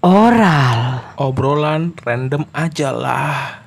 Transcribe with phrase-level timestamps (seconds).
[0.00, 1.04] Oral.
[1.20, 3.60] Obrolan random aja lah.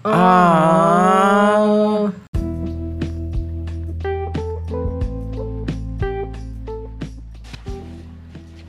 [0.00, 2.08] Ah.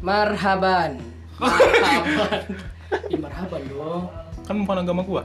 [0.03, 0.99] Marhaban.
[1.39, 2.41] Marhaban.
[3.07, 4.11] Ih, marhaban dong.
[4.43, 5.23] Kan bukan agama gua.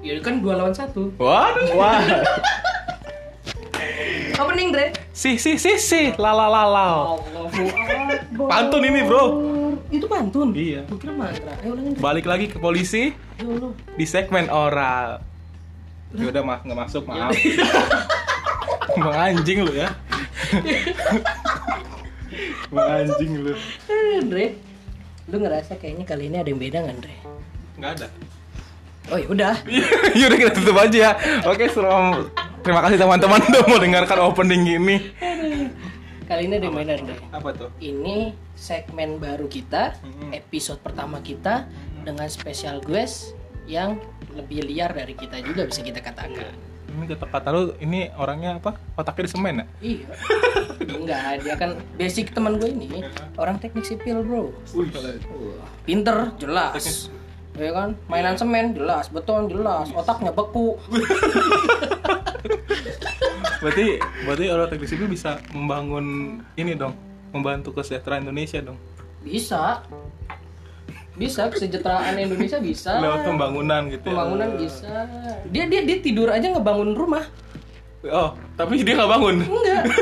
[0.00, 1.12] Ya kan dua lawan satu.
[1.20, 1.68] Waduh.
[1.76, 2.00] Wah.
[4.34, 4.86] Opening Dre.
[5.14, 6.88] Si si si si la la la la.
[8.34, 9.24] Pantun ini, Bro.
[9.94, 10.50] Itu pantun.
[10.54, 10.82] Iya.
[10.98, 11.54] Kira mantra.
[11.62, 11.92] Ayo ulangin.
[11.94, 12.02] Dre.
[12.02, 13.46] Balik lagi ke polisi Ya
[13.98, 15.22] di segmen oral.
[16.14, 17.34] Ya udah mas nggak masuk maaf.
[18.94, 19.90] Emang anjing lu ya.
[22.70, 23.54] Emang anjing lu.
[23.90, 24.46] Eh, Dre.
[25.26, 27.16] Lu ngerasa kayaknya kali ini ada yang beda nggak, Dre?
[27.80, 28.08] Nggak ada.
[29.12, 29.54] Oh ya udah.
[30.20, 31.12] Yaudah kita tutup aja ya.
[31.50, 32.30] Oke, selam.
[32.64, 34.96] Terima kasih teman-teman udah mau dengarkan opening ini.
[36.24, 37.16] Kali ini ada yang beda, Dre.
[37.28, 37.68] Apa tuh?
[37.76, 39.92] Ini segmen baru kita,
[40.32, 41.68] episode pertama kita
[42.08, 43.36] dengan spesial guest
[43.68, 44.00] yang
[44.32, 46.56] lebih liar dari kita juga bisa kita katakan.
[46.88, 48.80] Ini kata kata lu ini orangnya apa?
[48.96, 49.66] Otaknya di semen ya?
[49.84, 50.08] Iya.
[50.88, 53.04] Enggak, dia kan basic teman gue ini
[53.36, 54.56] orang teknik sipil, Bro.
[54.72, 54.88] Wih.
[55.84, 57.12] Pinter, jelas.
[57.54, 60.74] Ya kan, mainan semen jelas, beton jelas, otaknya beku.
[63.64, 63.96] Berarti
[64.28, 66.92] berarti orang teknik sipil bisa membangun ini dong,
[67.32, 68.76] membantu kesejahteraan Indonesia dong.
[69.24, 69.80] Bisa.
[71.16, 73.00] Bisa kesejahteraan Indonesia bisa.
[73.00, 74.04] Lewat pembangunan gitu.
[74.04, 74.12] ya.
[74.12, 74.92] Pembangunan bisa.
[75.48, 77.24] Dia dia dia tidur aja ngebangun rumah.
[78.04, 79.36] Oh, tapi dia nggak bangun.
[79.48, 79.84] Enggak.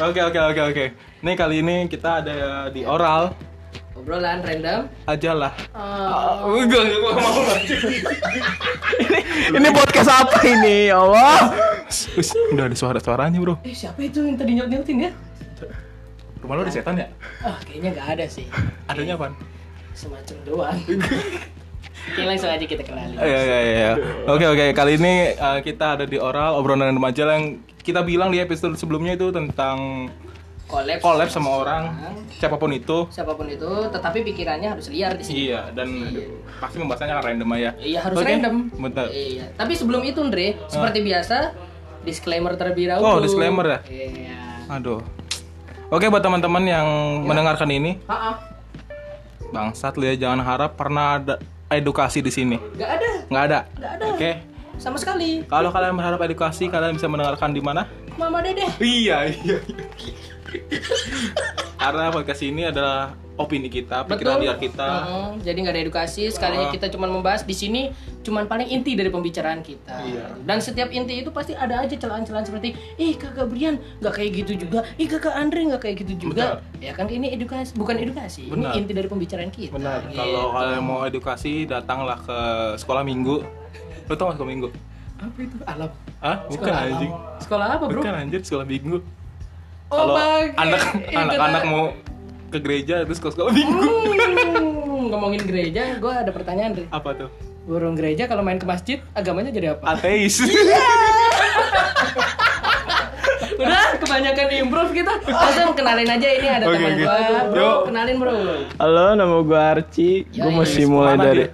[0.00, 0.84] Oke oke oke oke.
[1.20, 3.36] Nih kali ini kita ada di oral
[4.00, 4.88] Obrolan random.
[5.04, 5.52] aja lah.
[5.70, 7.40] Ah, Enggak, enggak gua mau
[9.50, 10.88] Ini podcast apa ini?
[10.88, 11.52] Ya Allah.
[12.16, 13.60] Wis, udah ada suara-suaranya, Bro.
[13.60, 15.10] eh siapa itu yang tadi nyaut-nyautin ya?
[16.40, 17.06] Rumah lu ada setan ya?
[17.44, 18.46] Ah, kayaknya nggak ada sih.
[18.88, 19.36] Adanya apa?
[19.92, 20.78] Semacam doang.
[22.10, 23.20] Oke, langsung aja kita kenalin.
[23.20, 23.90] Iya iya iya.
[24.24, 28.40] Oke oke kali ini uh, kita ada di oral obrolan remaja yang kita bilang di
[28.40, 30.08] episode sebelumnya itu tentang
[30.70, 31.82] Collab, collab sama orang
[32.30, 33.10] siapa pun itu.
[33.10, 35.50] siapa pun itu, tetapi pikirannya harus liar di sini.
[35.50, 35.88] Iya dan
[36.62, 37.70] pasti pembahasannya akan random aja.
[37.76, 38.54] Iya harus Oke, random.
[38.78, 39.06] Betul.
[39.10, 39.44] Iya.
[39.58, 41.36] Tapi sebelum itu, Andre, seperti biasa,
[42.06, 43.04] disclaimer terlebih dahulu.
[43.04, 43.78] Oh, disclaimer ya?
[43.90, 44.38] Iya.
[44.70, 45.02] Aduh.
[45.90, 46.86] Oke buat teman-teman yang
[47.26, 48.38] mendengarkan ini, Ha
[49.50, 51.34] bangsat lu ya jangan harap pernah ada
[51.66, 52.54] edukasi di sini.
[52.78, 53.58] Nggak ada, Nggak ada.
[53.74, 54.04] nggak ada.
[54.14, 54.30] Oke.
[54.78, 55.42] Sama sekali.
[55.44, 57.90] Kalau kalian berharap edukasi, kalian bisa mendengarkan di mana?
[58.14, 58.64] Mama Dede.
[58.78, 59.58] Iya, iya.
[61.80, 64.84] Karena podcast ini adalah opini kita, pikiran liar kita.
[64.84, 66.28] Heeh, jadi nggak ada edukasi.
[66.28, 66.74] Sekalinya Ah.
[66.76, 67.88] kita cuma membahas di sini,
[68.20, 69.96] cuman paling inti dari pembicaraan kita.
[70.04, 70.36] Iya.
[70.44, 74.68] Dan setiap inti itu pasti ada aja celaan-celaan seperti, ih kakak Brian nggak kayak gitu
[74.68, 76.60] juga, ih kakak Andre nggak kayak gitu juga.
[76.84, 78.44] Ya kan ini edukasi, bukan edukasi.
[78.52, 78.76] Benar.
[78.76, 79.72] Ini inti dari pembicaraan kita.
[79.72, 80.04] Benar.
[80.04, 80.20] Gitu.
[80.20, 82.38] Kalau kalian mau edukasi, datanglah ke
[82.76, 83.40] sekolah minggu.
[84.04, 84.68] Lo tau gak sekolah minggu?
[85.20, 85.56] apa itu?
[85.68, 85.90] Alam.
[86.24, 86.36] Hah?
[86.48, 87.12] Bukan Sekolah anjing.
[87.44, 88.00] Sekolah apa bro?
[88.00, 88.96] Bukan anjir, sekolah minggu.
[89.90, 90.14] Oh, Kalau
[90.54, 91.84] anak anak-anak kata- mau
[92.46, 93.82] ke gereja terus ke sekolah minggu.
[93.82, 96.86] Hmm, ngomongin gereja, gue ada pertanyaan Dre.
[96.88, 97.30] Apa tuh?
[97.60, 99.84] Burung gereja kalau main ke masjid, agamanya jadi apa?
[99.90, 100.38] Ateis.
[103.52, 105.12] Udah, kebanyakan improve kita.
[105.20, 107.02] Langsung kenalin aja ini ada Oke, teman oke.
[107.02, 107.18] gua.
[107.44, 107.78] Bro, Yuk.
[107.86, 108.32] kenalin bro.
[108.78, 110.16] Halo, nama gue Archie.
[110.30, 111.48] Ya, Gue ya, masih mulai dari dia?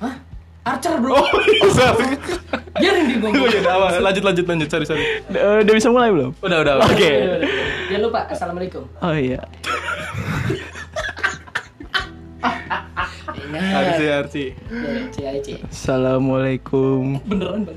[0.00, 0.14] Hah?
[0.62, 1.18] Archer bro.
[1.18, 1.90] oh, bisa.
[2.78, 3.50] Biarin di Oh, ngomong.
[3.50, 3.92] iya, udah, awas.
[3.98, 4.68] lanjut lanjut lanjut.
[4.68, 5.02] Sorry sorry.
[5.26, 6.30] Eh, Udah bisa mulai belum?
[6.38, 6.74] Udah udah.
[6.86, 7.10] Oke.
[7.90, 8.86] Jangan lupa assalamualaikum.
[8.98, 9.42] Oh iya.
[13.32, 13.74] Ingat.
[13.74, 14.44] Arci Arci.
[15.12, 15.54] Ci, Ci.
[15.66, 17.76] Assalamualaikum Beneran bang.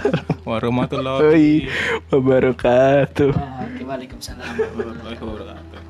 [0.48, 1.68] Warahmatullahi
[2.08, 3.30] wabarakatuh.
[3.30, 4.52] Oke, Waalaikumsalam.
[4.74, 5.80] wabarakatuh.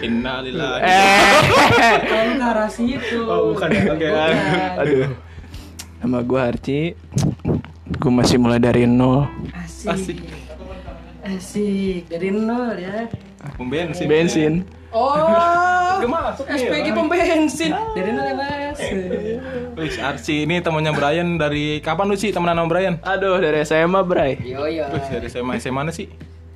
[0.00, 0.80] Innalillahi.
[0.80, 1.96] Eh.
[2.00, 3.20] Kalau ke arah situ.
[3.28, 3.82] Oh, bukan ya?
[3.92, 4.06] Oke.
[4.08, 4.32] Bukan.
[4.80, 5.08] Aduh.
[6.00, 6.86] Nama gue Archie.
[8.00, 9.28] Gue masih mulai dari nol.
[9.52, 9.92] Asik.
[9.92, 10.18] Asik.
[11.20, 12.08] Asik.
[12.08, 13.04] Dari nol ya.
[13.60, 14.08] Pom bensin.
[14.08, 14.54] Bensin.
[14.90, 15.12] Oh.
[16.00, 17.76] Gak masuk nih, SPG pom bensin.
[17.92, 18.80] Dari nol ya mas.
[19.76, 22.96] Wih, Arci ini temannya Brian dari kapan lu sih temenan sama Brian?
[23.04, 24.40] Aduh, dari SMA, Bray.
[24.40, 24.88] Yo yo.
[24.88, 26.08] Wih, dari SMA SMA mana sih?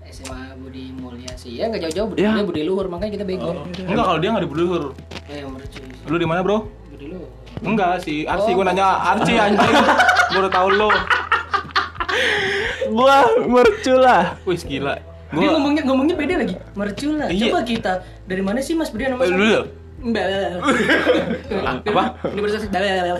[0.08, 1.60] SMA Budi Mulya sih.
[1.60, 2.40] Ya nggak jauh-jauh Budi Ya.
[2.40, 3.68] Budi Luhur makanya kita bego.
[3.76, 4.82] Enggak, kalau dia nggak di Buluhur.
[5.28, 5.84] Eh mercu.
[6.08, 6.83] Lu di mana, Bro?
[7.64, 8.60] Enggak sih, Arci Oh.
[8.60, 9.74] gua nanya Arci anjing.
[10.30, 10.90] gua udah tahu lu.
[12.94, 13.16] Gua
[13.48, 14.36] merculah.
[14.44, 14.94] Wih, gila.
[15.34, 16.54] Dia Gua ngomongnya ngomongnya beda lagi.
[16.78, 17.26] Mercu lah.
[17.32, 17.50] Iya.
[17.50, 17.92] Coba kita
[18.28, 19.32] dari mana sih Mas Brian Mas?
[19.32, 19.66] dulu?
[20.04, 20.60] Bel.
[21.64, 22.04] Apa?
[22.28, 23.16] Universitas Bel.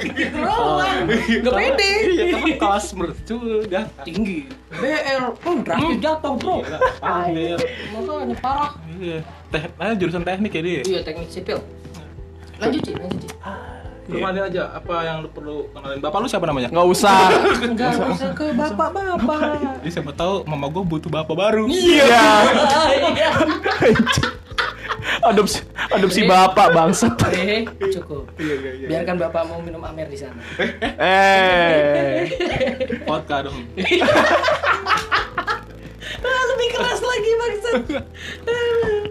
[0.00, 1.04] Gitu doang.
[1.44, 1.90] Gak pede.
[2.00, 3.36] Iya, karena kelas mercu
[3.68, 3.84] dah.
[4.08, 4.48] Tinggi.
[4.72, 5.24] BL.
[5.44, 6.64] Oh, drastis jatuh, Bro.
[7.04, 8.72] Makanya parah.
[8.96, 9.20] Iya.
[9.52, 9.62] Teh,
[10.00, 10.80] jurusan teknik ya dia.
[10.82, 11.60] Iya, teknik sipil.
[12.64, 13.28] Lanjut, Ci, lanjut, Ci.
[14.04, 15.96] Rumah dia aja, apa yang lu perlu kenalin?
[16.04, 16.68] Bapak lu siapa namanya?
[16.68, 17.24] Nggak usah.
[17.64, 19.80] Enggak usah ke bapak-bapak.
[19.80, 21.64] Jadi siapa tahu mama gue butuh bapak baru.
[21.72, 22.04] Iya.
[23.00, 23.30] Iya.
[25.24, 27.16] adopsi adopsi bapak bangsat.
[27.32, 27.64] Eh,
[27.96, 28.28] cukup.
[28.36, 28.86] Iya, iya, iya.
[28.92, 30.40] Biarkan bapak mau minum amer di sana.
[31.00, 32.28] Eh.
[33.08, 33.56] Vodka dong.
[36.24, 37.74] Ah, lebih keras lagi maksud.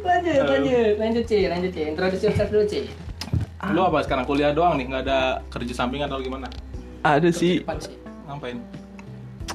[0.06, 1.82] lanjut, lanjut, lanjut Ci, lanjut Ci.
[1.94, 2.82] Introduce yourself dulu Ci.
[3.72, 6.52] Lu apa sekarang kuliah doang nih, nggak ada kerja sampingan atau gimana?
[7.00, 7.64] Ada sih.
[7.64, 7.96] Depan sih.
[8.28, 8.60] Ngapain?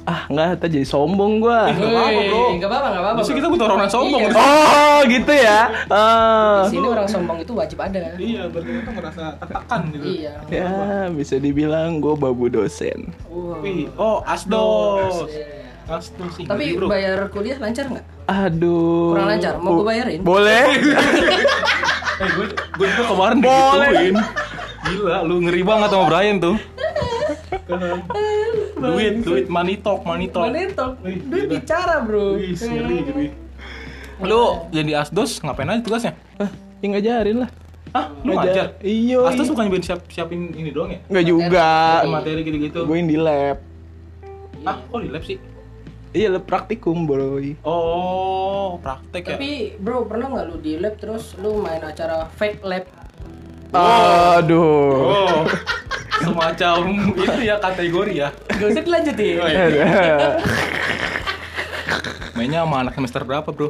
[0.09, 1.69] Ah, nggak tak jadi sombong gua.
[1.69, 2.45] Nggak apa-apa, bro.
[2.49, 3.21] Enggak apa-apa, enggak apa-apa.
[3.29, 4.21] Kita butuh orang yang sombong.
[4.25, 4.33] Iya.
[4.33, 5.61] Oh, gitu ya.
[5.89, 6.57] Ah.
[6.65, 7.99] Di sini orang sombong itu wajib ada.
[8.17, 10.05] Iya, berarti kita merasa tertekan gitu.
[10.09, 10.33] Iya.
[10.49, 10.73] Ya,
[11.13, 13.13] bisa dibilang gue babu dosen.
[13.29, 13.61] Wow.
[13.61, 15.29] Wih, oh asdos.
[15.89, 16.45] Asdos sih.
[16.45, 16.89] Tapi bro.
[16.89, 18.05] bayar kuliah lancar nggak?
[18.29, 19.13] Aduh.
[19.13, 20.21] Kurang lancar, mau gua bayarin?
[20.21, 20.65] Boleh.
[22.19, 24.15] Eh, gue gue juga kemarin digituin.
[24.79, 26.55] Gila, lu ngeri banget sama Brian tuh.
[28.79, 30.51] duit, duit, money talk, money talk.
[30.51, 30.87] Itu?
[31.03, 31.51] Wih, Duit gila.
[31.55, 32.35] bicara bro.
[32.35, 33.27] Wih, ngeri, ngeri.
[34.19, 36.13] Lu jadi asdos ngapain aja tugasnya?
[36.35, 36.51] Ah,
[36.83, 37.49] ya ngajarin lah.
[37.89, 38.05] Hah?
[38.21, 38.77] Lu Ngajar.
[38.85, 39.19] Iya.
[39.25, 40.99] Asdos bukan bukan siap, siapin ini doang ya?
[41.09, 41.69] Enggak juga.
[42.05, 42.85] Materi gitu-gitu.
[42.85, 43.57] Gue di lab.
[44.67, 45.39] Ah, kok di lab sih?
[46.09, 47.37] Iya, lab praktikum, bro.
[47.61, 49.37] Oh, praktek ya?
[49.37, 52.85] Tapi bro pernah nggak lu di lab terus lu main acara fake lab?
[53.69, 54.89] Aduh.
[54.97, 55.37] Oh,
[56.17, 56.77] semacam
[57.13, 58.29] itu ya kategori ya.
[58.49, 59.35] Gak usah dilanjutin.
[59.37, 59.65] Oh, iya.
[62.33, 63.69] Mainnya sama anak semester berapa, bro?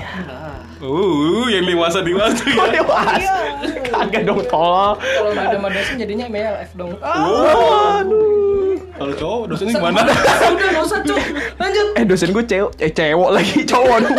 [0.00, 0.60] Ah.
[0.80, 2.80] Uh, yang dewasa dewasa Oh, ya.
[2.80, 3.36] dewasa.
[3.84, 4.96] Kagak dong, tolong.
[4.96, 6.96] Kalau nggak ada dosen jadinya MLF dong.
[7.04, 8.45] Ah, Aduh.
[8.96, 10.00] Kalau cowok dosennya gimana?
[10.54, 11.22] udah nggak usah cuy.
[11.54, 11.86] Lanjut.
[11.94, 14.16] Eh, dosen gue cewek, eh cewek lagi, cowok dong.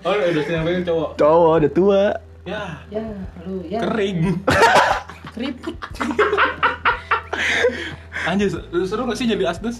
[0.00, 1.10] Oh, dosen yang pengen cowok.
[1.14, 2.04] Cowok udah tua.
[2.42, 3.04] Ya, Ya,
[3.44, 3.78] lu ya.
[3.82, 4.40] kering.
[5.36, 5.76] Keriput.
[8.22, 9.78] Anjir, seru- seru gak sih jadi asdos?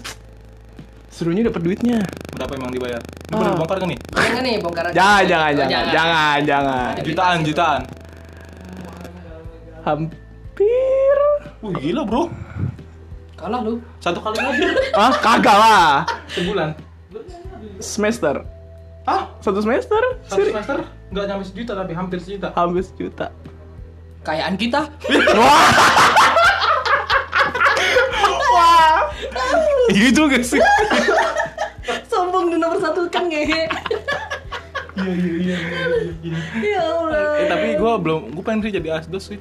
[1.11, 1.99] Serunya dapat duitnya.
[2.31, 3.01] Berapa emang dibayar?
[3.29, 3.37] Ah.
[3.37, 3.99] boleh bongkar kan nih?
[4.11, 4.95] Jangan nih bongkar aja.
[4.95, 6.91] Jangan, jangan, Oh, jangan, jangan, jangan.
[7.03, 7.81] Jutaan, jutaan.
[9.81, 11.17] Hampir.
[11.61, 12.23] Wih, gila, bro.
[13.41, 13.73] Kalah lu.
[13.97, 16.05] Satu kali aja Ah, kagak lah.
[16.29, 16.77] sebulan.
[17.77, 18.45] Semester.
[19.03, 19.33] Hah?
[19.41, 19.97] Satu semester?
[20.23, 20.77] Satu Seri- semester
[21.11, 22.53] nggak nyampe sejuta tapi hampir sejuta.
[22.53, 23.27] Hampir sejuta.
[24.21, 24.85] Kayaan kita.
[28.47, 29.09] Wah.
[29.89, 30.61] Gitu gak sih?
[32.05, 33.65] Sombong di nomor satu kan ngehe.
[34.93, 35.57] Iya iya iya
[36.21, 36.37] iya.
[36.61, 37.27] Ya Allah.
[37.37, 39.39] Eh tapi gue belum, gue pengen sih jadi asdos sih.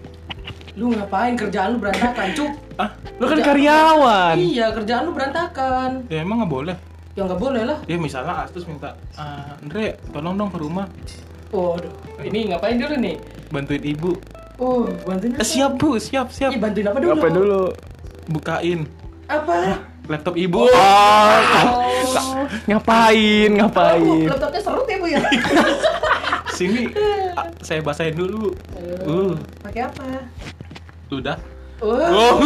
[0.73, 2.51] Lu ngapain kerjaan lu berantakan, Cuk?
[2.77, 4.37] Ah, Lu kan karyawan.
[4.37, 6.07] Iya, kerjaan lu berantakan.
[6.07, 6.77] ya emang nggak boleh.
[7.13, 7.79] Ya nggak boleh lah.
[7.85, 10.87] Ya misalnya asdos minta, "Ah, Andre, tolong dong ke rumah
[11.51, 11.91] Waduh,
[12.23, 13.19] ini ngapain dulu nih?
[13.51, 14.15] bantuin ibu.
[14.57, 15.45] Oh, bantuin Eh, apa?
[15.45, 16.55] siap bu, siap siap.
[16.55, 17.11] Iya, bantuin apa dulu?
[17.13, 17.63] Apa dulu?
[18.31, 18.87] Bukain
[19.27, 19.83] Apa?
[20.07, 20.63] laptop ibu.
[20.63, 20.71] Oh,
[22.11, 22.47] Oh.
[22.65, 24.23] ngapain, Oh, ngapain?
[24.25, 25.19] laptopnya serut ya, Bu ya?
[26.57, 26.87] Sini,
[27.39, 28.55] ah, saya basahin dulu.
[29.03, 30.07] Uh, Pakai apa?
[31.11, 31.37] Udah.
[31.81, 31.97] Oh.
[31.97, 32.37] Oh.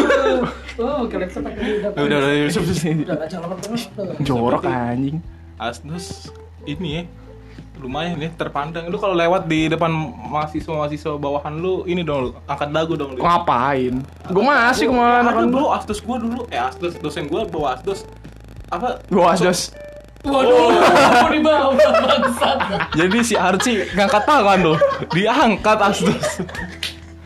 [0.79, 1.91] Oh, pakai udah.
[1.91, 3.17] Udah, udah, udah, udah.
[3.19, 4.17] Udah.
[4.23, 5.19] Jorok anjing.
[5.55, 6.33] Asdos
[6.65, 7.03] ini ya
[7.75, 9.93] lumayan ya terpandang lu kalau lewat di depan
[10.31, 14.01] mahasiswa mahasiswa bawahan lu ini dong lu angkat dagu dong lu Ngapain?
[14.31, 15.53] Gue masih ke mana ada kan?
[15.53, 18.09] bro asdos gua dulu eh asdos dosen gua bawa asdos
[18.73, 19.75] apa Gue asdos.
[20.25, 22.59] Waduh, mau dibawa bangsat.
[22.97, 24.79] jadi si Archie ngangkat tangan loh
[25.13, 26.41] diangkat asdos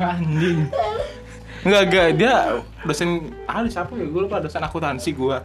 [0.02, 0.66] anjing
[1.66, 2.34] Enggak, enggak, dia
[2.86, 4.06] dosen ah siapa ya?
[4.06, 5.42] Gue lupa dosen akuntansi gua.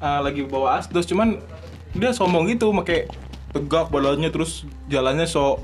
[0.00, 1.36] Ah, lagi bawa asdos cuman
[1.92, 3.10] dia sombong gitu pakai
[3.50, 5.58] tegak badannya terus jalannya so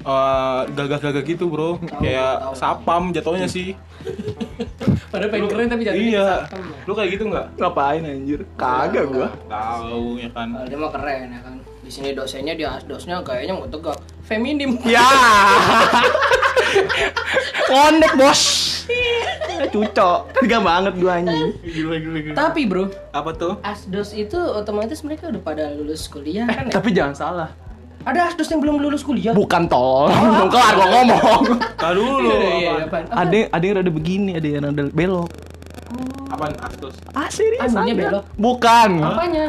[0.00, 3.74] eh, gagah-gagah gitu bro kayak sapam jatuhnya sih
[5.10, 6.46] Padahal pengen keren tapi jadi iya
[6.86, 8.46] lu kayak gitu nggak Ngapain anjir?
[8.54, 9.28] Kagak gua.
[9.50, 11.54] tahu ya kan Dia mah keren ya kan.
[11.82, 13.98] Di sini dosennya dia dosnya kayaknya nggak tegak.
[14.26, 14.74] Feminim.
[14.82, 15.06] Ya.
[17.70, 18.42] Konek bos.
[19.72, 20.18] Cucok.
[20.42, 21.50] Tega banget gua anjing.
[21.64, 26.46] gila gila gila Tapi bro, apa tuh asdos itu otomatis mereka udah pada lulus kuliah
[26.46, 26.72] kan ya?
[26.76, 27.50] Tapi jangan salah.
[28.06, 29.34] Ada asdos yang belum lulus kuliah.
[29.34, 30.06] Bukan tol.
[30.12, 31.42] Belum kelar gua ngomong.
[31.74, 33.04] Tahu dulu Iya, iya, apaan?
[33.10, 35.28] Ada ada yang rada begini, ada yang rada belok.
[36.26, 37.70] apaan asdos Ah serius?
[37.70, 38.02] Anunya ada.
[38.02, 38.24] belok?
[38.38, 38.90] Bukan.
[39.02, 39.46] Apanya?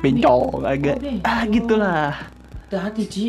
[0.00, 0.96] Bencong agak.
[0.96, 2.12] Oh, Ah gitulah.
[2.70, 3.26] Hati-hati, Ci.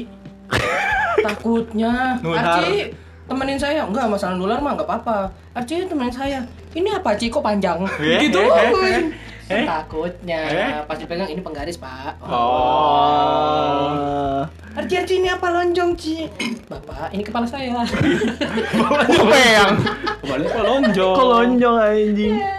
[1.20, 2.22] Takutnya.
[2.24, 2.64] Nuhar.
[2.64, 2.96] Arci,
[3.32, 6.44] temenin saya enggak masalah nular mah enggak apa-apa Archie temenin saya
[6.76, 9.08] ini apa Ci kok panjang Eh, gitu eh, eh,
[9.48, 9.64] eh.
[9.64, 10.84] takutnya Eh.
[10.84, 13.88] pas dipegang ini penggaris pak Oh.
[14.76, 16.28] Archie Archie ini apa lonjong Ci
[16.68, 17.72] bapak ini kepala saya
[19.32, 19.74] Peyang.
[20.22, 21.16] Kembali ke lonjong.
[21.16, 22.36] Kok lonjong anjing.
[22.36, 22.52] Iya,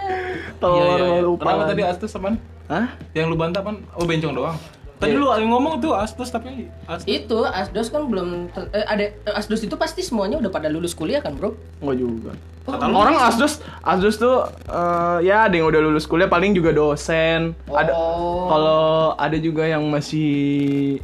[0.59, 1.21] Telur iya, iya.
[1.21, 1.43] lupa.
[1.47, 2.33] Kenapa tadi Astus teman?
[2.67, 2.85] Hah?
[3.11, 3.75] Yang lu bantah pan?
[3.93, 4.57] Oh bencong doang.
[5.03, 7.05] Tadi lu ada ngomong tuh Astus tapi Astus.
[7.05, 11.33] itu asdos kan belum eh, ada asdos itu pasti semuanya udah pada lulus kuliah kan
[11.33, 12.31] bro Enggak juga.
[12.63, 16.71] Kata lu Orang Asdos, Asdos tuh eh, ya ada yang udah lulus kuliah paling juga
[16.71, 17.51] dosen.
[17.65, 18.47] Ada Oh.
[18.47, 18.83] kalau
[19.13, 20.31] ada juga yang masih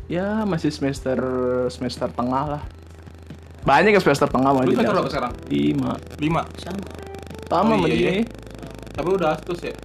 [0.08, 1.20] ya masih semester
[1.68, 2.63] semester tengah lah.
[3.60, 4.96] Banyak yang semester tengah mah Lu di semester Asdos.
[4.96, 5.34] berapa sekarang?
[5.51, 5.91] Lima.
[6.15, 6.41] Lima.
[6.56, 6.79] sama
[7.46, 8.24] Sama Oh, iya, iya.
[8.96, 9.75] Tapi udah Astus ya.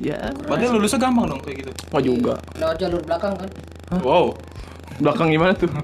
[0.00, 1.70] Ya, Berarti lulusnya gampang dong kayak gitu.
[1.76, 2.34] enggak juga.
[2.56, 3.50] lewat jalur belakang kan
[4.00, 4.32] Wow.
[4.96, 5.68] Belakang gimana tuh?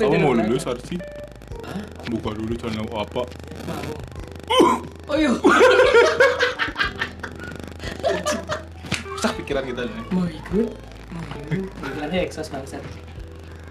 [0.00, 0.96] Kamu mau lulus Arsi?
[2.08, 3.22] Buka dulu channel apa?
[5.10, 5.30] oh iya
[9.50, 10.02] pikiran kita nih.
[10.14, 10.68] mau ikut
[11.82, 12.78] Iklannya eksos bangsat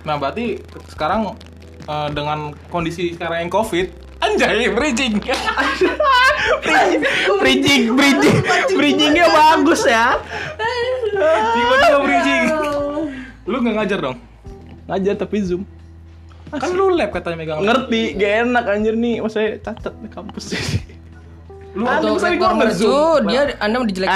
[0.04, 0.60] Nah, berarti
[0.92, 1.36] sekarang
[1.88, 3.88] eh, dengan kondisi sekarang yang Covid,
[4.30, 5.14] anjay bridging.
[7.42, 8.38] bridging, bridging,
[8.78, 10.18] bridgingnya bagus ya.
[11.54, 12.44] Tiba-tiba bridging.
[13.50, 14.18] Lu nggak ngajar dong?
[14.86, 15.64] Ngajar tapi zoom.
[16.50, 17.62] Kan lu lab katanya megang.
[17.62, 20.46] Ngerti, gak enak anjir nih, maksudnya cacat di kampus
[21.78, 22.98] Lu Ada, Untuk misalnya rektor mercu,
[23.30, 24.10] dia anda mau dijelek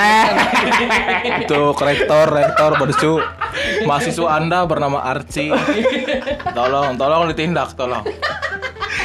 [1.45, 1.61] Itu
[1.93, 3.13] rektor, rektor bersu.
[3.85, 5.53] Mahasiswa Anda bernama Arci.
[6.57, 8.01] Tolong, tolong ditindak, tolong.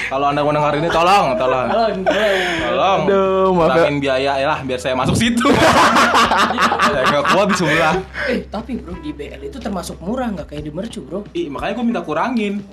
[0.09, 1.69] Kalau Anda mendengar ini tolong, tolong.
[1.69, 3.01] Tolong.
[3.05, 3.85] Aduh, maaf ya.
[3.85, 5.45] Kurangin biaya ya lah biar saya masuk situ.
[6.93, 7.95] saya nggak kuat di sebelah.
[8.25, 11.29] Eh, tapi bro, di BL itu termasuk murah, nggak kayak di mercu bro.
[11.37, 12.65] Ih, makanya gue minta kurangin.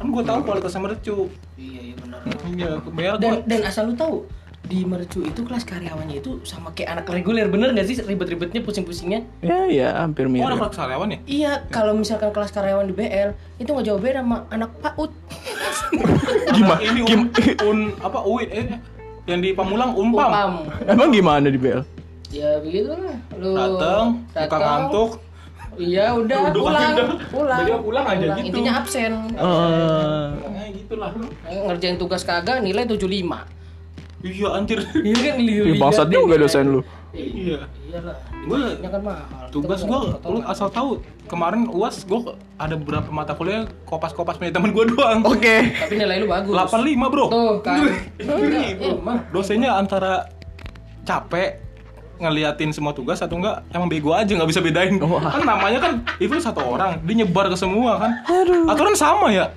[0.00, 1.28] Kan gue tahu kualitasnya mercu.
[1.60, 2.18] Iya, iya benar.
[2.48, 4.24] Iya, bayar Dan dan asal lu tahu,
[4.70, 9.26] di mercu itu kelas karyawannya itu sama kayak anak reguler, bener nggak sih ribet-ribetnya, pusing-pusingnya?
[9.42, 10.62] Ya, ya, hampir Oh, ada mirip.
[10.62, 11.18] kelas karyawan ya?
[11.26, 15.10] Iya, kalau misalkan kelas karyawan di BL itu nggak jauh beda sama anak PAUD.
[16.56, 16.80] Gimana?
[16.80, 17.20] Ini un,
[17.60, 18.66] un apa UIN eh
[19.26, 20.30] yang di Pamulang Umpam.
[20.30, 20.52] Umpam.
[20.86, 21.82] Emang gimana di BL?
[22.30, 23.16] Ya begitulah.
[23.34, 23.66] Lu muka
[24.30, 25.10] datang, ngantuk.
[25.78, 27.06] Iya, udah Udah, pulang, udah.
[27.30, 27.58] pulang.
[27.58, 28.46] Jadi pulang aja gitu.
[28.50, 29.12] Intinya absen.
[29.34, 31.10] Eh, Kayak gitulah.
[31.46, 33.58] Ngerjain tugas kagak nilai 75.
[34.20, 34.78] Iya anjir.
[34.94, 36.80] Iya kan Ih, bangsat juga dosen lu.
[37.10, 37.64] Iya.
[37.82, 38.16] Iyalah.
[38.40, 39.48] Gue Ini kan mahal.
[39.50, 42.20] tugas gue lu asal tahu kemarin uas gue
[42.54, 45.24] ada beberapa mata kuliah kopas-kopas punya teman gue doang.
[45.24, 45.74] Oke.
[45.74, 46.52] Tapi nilai lu bagus.
[46.52, 47.26] 85 bro.
[47.26, 47.82] Tuh kan.
[48.16, 48.92] Iya, bro.
[48.96, 49.18] emang.
[49.30, 50.28] Dosennya antara
[51.02, 51.58] capek
[52.20, 55.16] ngeliatin semua tugas atau enggak emang bego aja nggak bisa bedain Oh.
[55.16, 58.12] kan namanya kan itu satu orang dia nyebar ke semua kan
[58.68, 59.48] aturan sama ya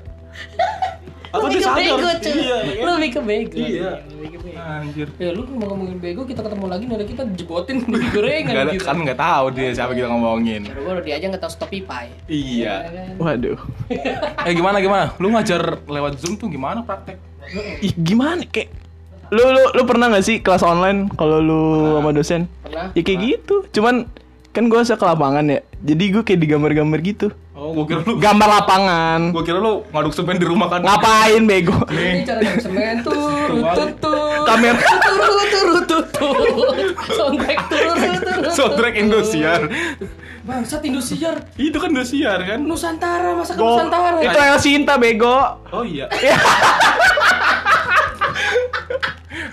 [1.34, 2.34] atau Lebih dia ke sadar bego, cuy.
[2.38, 3.58] iya Lu lebih ke bego.
[3.58, 3.92] Iya.
[4.06, 4.62] Lebih ke bego.
[4.62, 8.72] anjir Ya lu mau ngomongin bego kita ketemu lagi nilai kita jebotin di gorengan ada,
[8.72, 8.86] gitu.
[8.86, 12.14] kan nggak tahu dia siapa kita ngomongin Baru dia aja nggak tahu stop pipai.
[12.30, 13.18] iya kan?
[13.18, 13.58] Waduh.
[14.48, 17.18] eh gimana gimana lu ngajar lewat zoom tuh gimana praktek
[17.82, 18.72] Ih, gimana kayak
[19.34, 21.62] lu lu lu pernah gak sih kelas online kalau lu
[21.98, 22.46] sama dosen?
[22.62, 22.94] Pernah?
[22.94, 23.56] Ya kayak gitu.
[23.74, 24.06] Cuman
[24.54, 25.60] kan gue ke lapangan ya.
[25.82, 27.28] Jadi gue kayak digambar-gambar gitu.
[27.64, 29.32] Oh gua kira lu Gambar lapangan.
[29.32, 31.80] gua kira lu ngaduk semen di rumah kan Ngapain bego?
[31.88, 34.44] Ini cara yang semen turut tutut.
[34.44, 34.76] Kamera.
[35.00, 36.36] turut turut tutut.
[37.10, 38.52] Soundtrack turut turut.
[38.52, 39.62] soundtrack Indosiar
[40.44, 41.40] Bangsat Indosiar.
[41.56, 44.20] itu kan Indosiar kan Nusantara masa ke Nusantara.
[44.20, 45.40] Itu El Sinta bego.
[45.72, 46.12] Oh iya.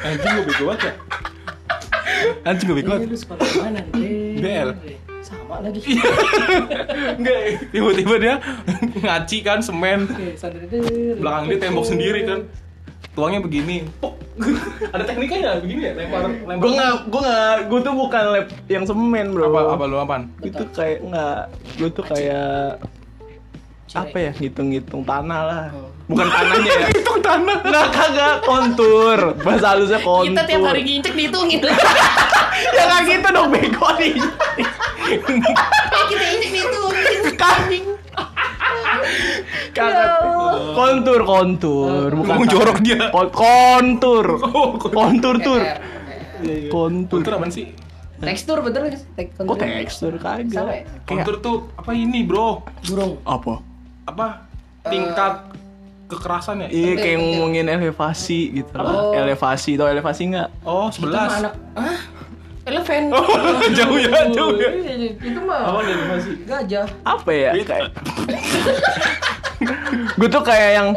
[0.01, 0.93] Anjing gue bego banget ya.
[2.43, 3.07] Anjing gue bego banget.
[3.07, 4.41] lu sekolah mana nih?
[4.41, 4.71] BL.
[5.51, 5.83] Sama lagi.
[7.19, 7.39] Enggak,
[7.75, 8.35] tiba-tiba dia
[9.03, 10.07] ngaci kan semen.
[11.19, 12.47] Belakang dia tembok sendiri kan.
[13.19, 13.83] Tuangnya begini.
[13.99, 14.15] Pok.
[14.95, 16.55] Ada teknikanya begini ya, lempar lempar.
[16.63, 19.51] Gue nggak, gue nggak, gue tuh bukan lab yang semen bro.
[19.51, 20.23] apa apa lu apaan?
[20.39, 21.41] Itu kayak nggak,
[21.83, 22.79] gue tuh kayak
[23.91, 25.67] apa ya ngitung-ngitung tanah lah.
[26.07, 26.89] Bukan tanahnya ya.
[27.03, 27.59] Itu tanah.
[27.67, 29.19] Nggak kagak kontur.
[29.43, 30.31] Bahasa halusnya kontur.
[30.31, 31.61] Kita tiap hari ngincek dihitungin.
[32.79, 34.15] ya nggak gitu dong bego nih.
[35.11, 37.23] Kita injek dihitungin.
[37.35, 37.85] Kambing.
[39.71, 40.09] Kagak.
[40.75, 42.09] Kontur, kontur.
[42.13, 43.11] Bukan Ngomong jorok dia.
[43.11, 44.27] Kon- kontur.
[44.43, 45.63] Oh, Kontur tur.
[45.63, 45.79] R.
[46.69, 47.21] Kontur.
[47.21, 47.71] Kontur apaan sih?
[48.21, 50.45] Tekstur betul Kok tekstur Sama ya?
[50.45, 50.85] kagak?
[51.09, 52.69] Kontur tuh apa ini, Bro?
[52.85, 53.17] Burung.
[53.25, 53.65] Apa?
[54.05, 54.45] Apa?
[54.85, 55.49] Tingkat
[56.11, 56.69] kekerasan ya?
[56.69, 58.93] Iya kayak ngomongin elevasi gitu lah.
[58.93, 59.13] Oh.
[59.17, 60.49] Elevasi, tau elevasi nggak?
[60.67, 61.41] Oh, Itu 11.
[61.41, 61.55] anak.
[61.73, 61.97] Ah?
[62.69, 63.09] Eleven.
[63.09, 63.25] Oh,
[63.79, 64.69] jauh ya, jauh ya.
[64.69, 65.61] Iya, Itu mah.
[65.65, 66.31] Apa elevasi?
[66.45, 66.87] Gajah.
[67.09, 67.51] Apa ya?
[67.57, 67.65] Iya.
[67.65, 67.89] Kayak
[70.21, 70.89] gue tuh kayak yang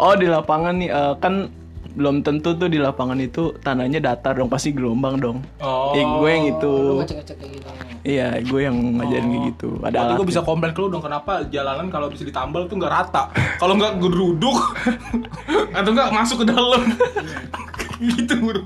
[0.00, 1.52] oh di lapangan nih eh, kan
[1.96, 5.38] belum tentu tuh di lapangan itu tanahnya datar dong pasti gelombang dong.
[5.64, 5.96] Oh.
[5.96, 6.72] Eh, gue yang itu.
[6.72, 7.68] Lu ngecek-ngecek kayak gitu.
[8.06, 9.68] Iya, gue yang ngajarin kayak gitu.
[9.80, 10.18] Ada Berarti alat.
[10.20, 13.32] gue bisa komplain ke lu dong kenapa jalanan kalau bisa ditambal tuh nggak rata.
[13.56, 14.60] Kalau nggak geruduk
[15.80, 16.82] atau nggak masuk ke dalam.
[18.00, 18.62] Gitu bro.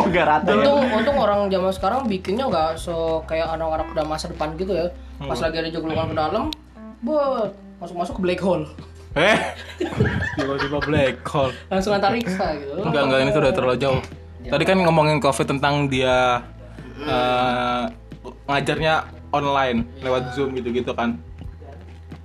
[0.00, 0.56] Oh, gak rata ya.
[0.56, 4.88] Untung, untung orang zaman sekarang bikinnya nggak so kayak anak-anak udah masa depan gitu ya.
[5.20, 6.44] Pas lagi ada joglokan ke dalam,
[7.04, 8.64] buat masuk-masuk ke black hole.
[9.14, 9.38] Eh,
[10.36, 11.54] tiba-tiba black hole.
[11.70, 12.82] Langsung antariksa gitu.
[12.82, 14.02] Enggak, enggak ini tuh udah terlalu jauh.
[14.44, 16.42] Tadi kan ngomongin covid tentang dia
[17.04, 17.82] eh,
[18.48, 18.94] ngajarnya
[19.32, 21.16] online lewat zoom gitu-gitu kan.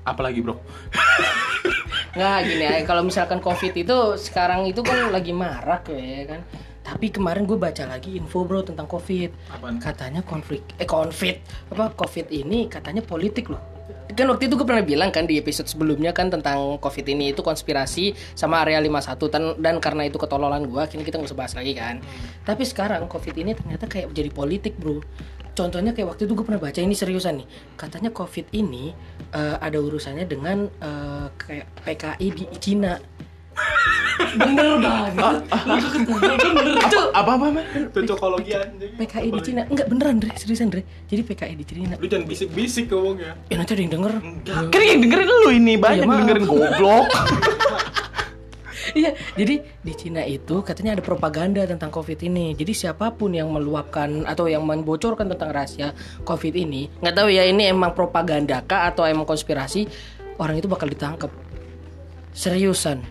[0.03, 0.58] Apalagi bro?
[2.18, 6.42] Nggak gini ya, kalau misalkan covid itu sekarang itu kan lagi marak ya kan.
[6.82, 9.30] Tapi kemarin gue baca lagi info bro tentang covid.
[9.54, 9.78] Apaan?
[9.78, 13.62] Katanya konflik, eh konflik apa covid ini katanya politik loh.
[14.10, 17.46] Kan waktu itu gue pernah bilang kan di episode sebelumnya kan tentang covid ini itu
[17.46, 21.54] konspirasi sama area 51 dan, dan karena itu ketololan gue, kini kita nggak usah bahas
[21.54, 22.01] lagi kan.
[22.42, 24.98] Tapi sekarang covid ini ternyata kayak jadi politik bro.
[25.54, 27.48] Contohnya kayak waktu itu gue pernah baca ini seriusan nih.
[27.78, 28.98] Katanya covid ini
[29.33, 32.93] eh, ada urusannya dengan eh, kayak PKI di Cina.
[34.19, 35.36] Bener banget.
[36.07, 37.01] Bener itu.
[37.15, 37.62] Apa apa apa?
[37.91, 38.91] Cocokologi anjing.
[39.00, 39.62] PKI di Cina.
[39.67, 40.31] Enggak beneran, Dre.
[40.36, 40.83] Seriusan, Dre.
[41.07, 41.95] Jadi PKI di Cina.
[42.00, 43.36] Lu jangan bisik-bisik ngomongnya.
[43.48, 44.13] Ya nanti ada yang denger.
[44.71, 47.07] Kan yang dengerin lu ini banyak Iya, dengerin goblok.
[48.96, 52.58] Iya, jadi di Cina itu katanya ada propaganda tentang COVID ini.
[52.58, 55.93] Jadi siapa pun yang meluapkan atau yang membocorkan tentang rahasia
[56.25, 59.86] COVID ini, nggak tahu ya ini emang propaganda kah atau emang konspirasi,
[60.41, 61.29] orang itu bakal ditangkap.
[62.34, 63.03] Seriusan.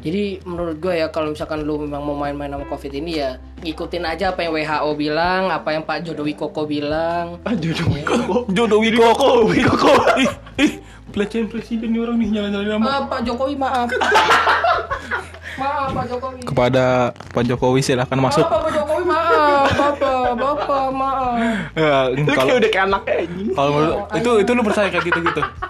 [0.00, 4.04] Jadi menurut gue ya kalau misalkan lu memang mau main-main sama COVID ini ya ngikutin
[4.08, 7.36] aja apa yang WHO bilang, apa yang Pak Jodowi Koko bilang.
[7.44, 8.16] Ah jodoh Wiko.
[8.56, 9.92] Jodoh Wikoko, Wikoko.
[10.16, 10.72] Ih, ih,
[11.12, 12.84] pelecehan presiden nih orang nih nyala-nyalain nama.
[12.88, 13.88] Ah, Pak Jokowi maaf.
[15.60, 16.40] maaf Pak Jokowi.
[16.48, 18.48] Kepada Pak Jokowi silahkan masuk.
[18.48, 19.68] Maaf Pak Jokowi maaf.
[19.76, 21.36] Bapak, Bapak maaf.
[21.76, 21.96] Ya,
[22.32, 23.48] kalau kayak udah kayak anaknya anjing.
[23.52, 25.42] kalau menurut itu itu lu percaya kayak gitu-gitu.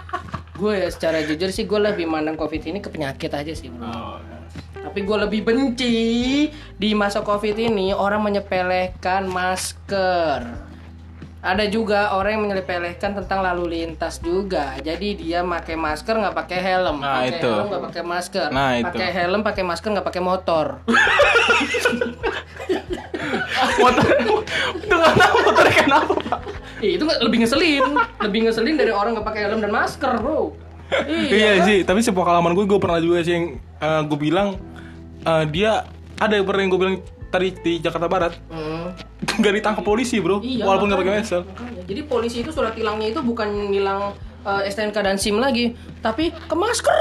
[0.61, 4.21] Gue ya secara jujur sih gue lebih mandang covid ini ke penyakit aja sih bro.
[4.77, 5.97] Tapi gue lebih benci
[6.53, 10.69] di masa covid ini orang menyepelekan masker.
[11.41, 14.77] Ada juga orang yang menyepelekan tentang lalu lintas juga.
[14.77, 17.49] Jadi dia pakai masker nggak pakai helm, Nah, pakai itu.
[17.49, 20.65] helm nggak pakai masker, Nah, pakai helm pakai masker nggak pakai motor.
[23.81, 24.35] Motor itu
[24.85, 26.39] nggak tahu motornya kenapa pak?
[26.77, 27.83] Itu lebih ngeselin,
[28.21, 30.53] lebih ngeselin dari orang nggak pakai helm dan masker bro.
[31.09, 34.61] Iya sih, tapi sepengalaman gue gue pernah juga sih yang eh, gue bilang
[35.23, 36.97] eh, dia ada yang pernah yang gue bilang
[37.31, 38.91] tadi di Jakarta Barat Hmm.
[39.39, 41.13] nggak ditangkap polisi bro, Iya, walaupun nggak pakai.
[41.23, 41.81] Makanya.
[41.87, 46.55] Jadi polisi itu surat tilangnya itu bukan nilang eh, STNK dan SIM lagi, tapi ke
[46.55, 46.91] masker.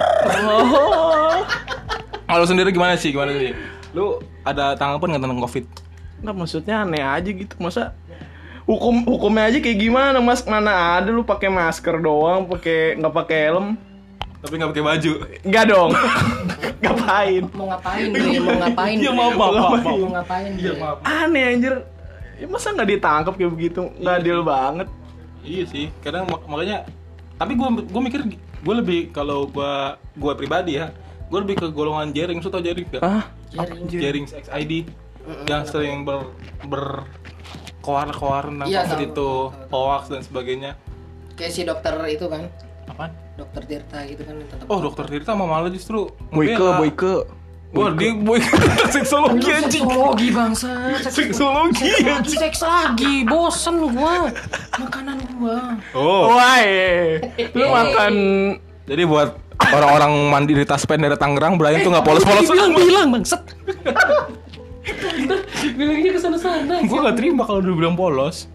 [0.47, 1.43] Oh.
[2.23, 3.11] Kalau sendiri gimana sih?
[3.11, 3.51] Gimana sih?
[3.90, 5.64] Lu ada tanggapan nggak tentang covid?
[6.21, 7.97] Nggak maksudnya aneh aja gitu masa
[8.62, 13.38] hukum hukumnya aja kayak gimana mas mana ada lu pakai masker doang pakai nggak pakai
[13.49, 13.75] helm
[14.38, 15.12] Tapi nggak pakai baju.
[15.43, 15.90] nggak dong
[16.81, 18.38] ngapain Mau ngapain, Bre?
[18.38, 18.97] Mau ngapain?
[18.97, 19.19] Iya Bre?
[19.19, 19.71] maaf maaf maaf.
[19.71, 19.85] maaf.
[19.95, 20.51] Mau ngapain?
[20.55, 20.97] Iya maaf.
[21.03, 21.75] aneh anjir
[22.37, 24.88] ya, masa nggak ditangkap kayak begitu nggak adil banget
[25.40, 26.85] Iya sih, kadang mak- makanya
[27.35, 28.21] tapi gue gue mikir
[28.61, 29.73] gue lebih kalau gue
[30.14, 30.93] gue pribadi ya
[31.27, 33.01] gue lebih ke golongan jaring, so tau jaring gak?
[33.01, 33.87] ah Jaring.
[33.88, 34.73] Jaring XID
[35.47, 36.29] yang sering ber
[36.62, 37.09] ber
[37.81, 39.31] koar-koar tentang Iya, covid itu
[39.69, 40.77] hoax dan sebagainya.
[41.33, 42.45] Kayak si dokter itu kan,
[42.85, 43.11] Apaan?
[43.40, 44.35] Dokter Tirta gitu kan.
[44.38, 47.12] tetap- Oh dokter Tirta mah malah justru boyke boyke
[47.70, 48.42] Wah dia boy
[48.90, 49.87] seksologi Lu anjing.
[49.87, 50.70] Seksologi bangsa.
[51.07, 52.38] Seksologi Seks lagi, anjing.
[52.42, 53.14] seks lagi.
[53.22, 54.26] Bosen gua.
[54.74, 55.79] Makanan gua.
[55.94, 56.35] Oh.
[56.35, 57.22] wah eh.
[57.55, 58.12] lu makan
[58.90, 59.38] Jadi buat
[59.70, 62.50] orang-orang mandi di Taspen dari Tangerang, Brian tuh nggak polos-polos.
[62.50, 63.38] bilang bilang bangset.
[65.79, 66.83] Bilangnya ke sana-sana.
[66.83, 68.50] Gue gak terima kalau dia bilang polos.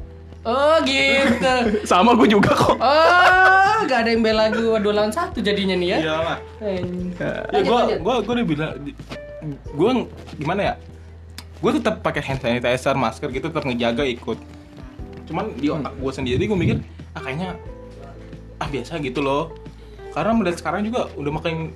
[0.45, 1.55] Oh gitu.
[1.89, 5.97] sama gue juga kok Oh, gak ada yang bela gua dua lawan satu jadinya nih
[5.97, 5.97] ya.
[6.05, 6.37] Iyalah.
[6.61, 7.09] Anjing.
[7.17, 8.71] Ya Lanjut, gue gue gue udah bilang
[9.49, 9.91] gue
[10.37, 10.73] gimana ya?
[11.65, 14.37] Gue tetap pakai hand sanitizer, masker gitu tetap ngejaga ikut.
[15.25, 16.77] Cuman di otak gue sendiri gue mikir
[17.17, 17.57] ah kayaknya
[18.61, 19.49] ah biasa gitu loh.
[20.13, 21.73] Karena melihat sekarang juga udah makin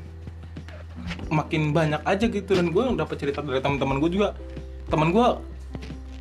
[1.33, 4.37] makin banyak aja gitu dan gue dapat cerita dari teman-teman gue juga.
[4.93, 5.27] Teman gue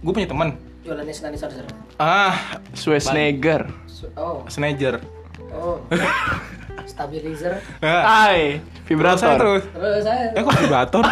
[0.01, 0.57] gue punya teman
[0.89, 1.65] Jualannya sanitizer.
[1.99, 2.33] ah
[2.73, 3.69] Schwarzenegger
[4.17, 5.05] Oh, Snager.
[5.51, 5.85] oh.
[6.89, 7.61] Stabilizer.
[7.79, 9.63] Ah, Hai saya vibrator terus.
[9.69, 10.33] Terus saya.
[10.33, 11.05] Eh kok vibrator?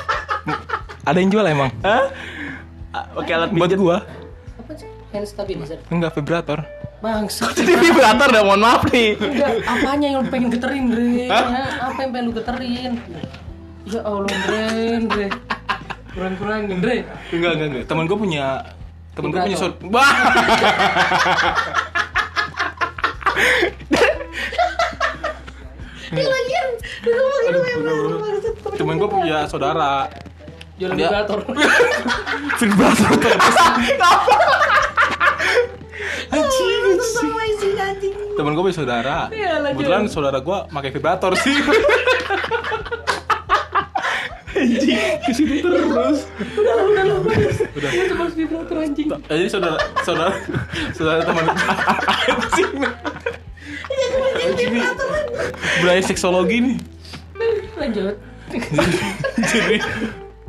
[1.08, 1.72] Ada yang jual emang?
[1.80, 2.12] Hah?
[2.90, 3.96] Ah, pakai alat Buat pijat gua
[4.58, 4.88] Apa sih?
[5.10, 5.78] Hand stabilizer.
[5.88, 6.60] enggak vibrator.
[7.00, 7.48] Bangsa.
[7.50, 9.16] Jadi vibrator dah mohon maaf nih.
[9.16, 11.26] Enggak, apanya yang lu pengen geterin, Dre?
[11.26, 11.88] Hah?
[11.88, 12.92] Apa yang pengen lu geterin?
[13.88, 14.68] Ya Allah, Dre,
[15.08, 15.26] Dre.
[16.12, 16.96] Kurang-kurangin, Dre.
[17.32, 17.84] Enggak, enggak, enggak.
[17.88, 18.44] Temen gue punya
[19.20, 20.00] temen gue punya saudara.
[28.76, 30.08] Temen gue punya saudara.
[30.80, 31.38] Jualan Dia- vibrator.
[32.60, 33.12] Vibrator
[36.30, 38.14] anjing.
[38.36, 39.16] Temen gue punya saudara.
[39.74, 41.56] Kebetulan saudara gue pakai vibrator sih.
[45.20, 46.18] Ke situ terus.
[47.72, 47.90] Udah.
[47.90, 49.08] Itu harus vibrator anjing.
[49.08, 50.32] Jadi saudara saudara
[50.92, 52.72] saudara teman anjing.
[54.40, 54.84] Anjing nih.
[55.80, 56.76] Budaya seksologi nih.
[57.76, 58.14] Lanjut.
[59.40, 59.76] Jadi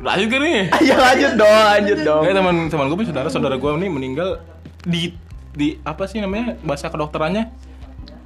[0.02, 0.62] lanjut kan nih?
[0.82, 2.22] Ya lanjut dong, lanjut dong.
[2.26, 4.30] Kayak teman teman gue punya saudara saudara gue nih meninggal
[4.82, 5.14] di
[5.52, 7.52] di apa sih namanya bahasa kedokterannya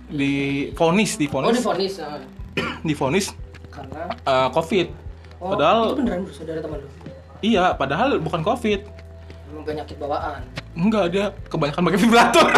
[0.07, 0.33] di
[0.71, 1.93] vonis di Oh, vonis difonis.
[1.99, 2.21] ah.
[2.79, 3.25] di vonis
[3.67, 4.87] Karena eh, covid
[5.45, 6.89] Oh, padahal itu beneran bro, saudara teman lu.
[7.39, 8.81] iya padahal bukan covid
[9.45, 10.41] Emang penyakit bawaan.
[10.73, 12.47] enggak dia kebanyakan pakai vibrator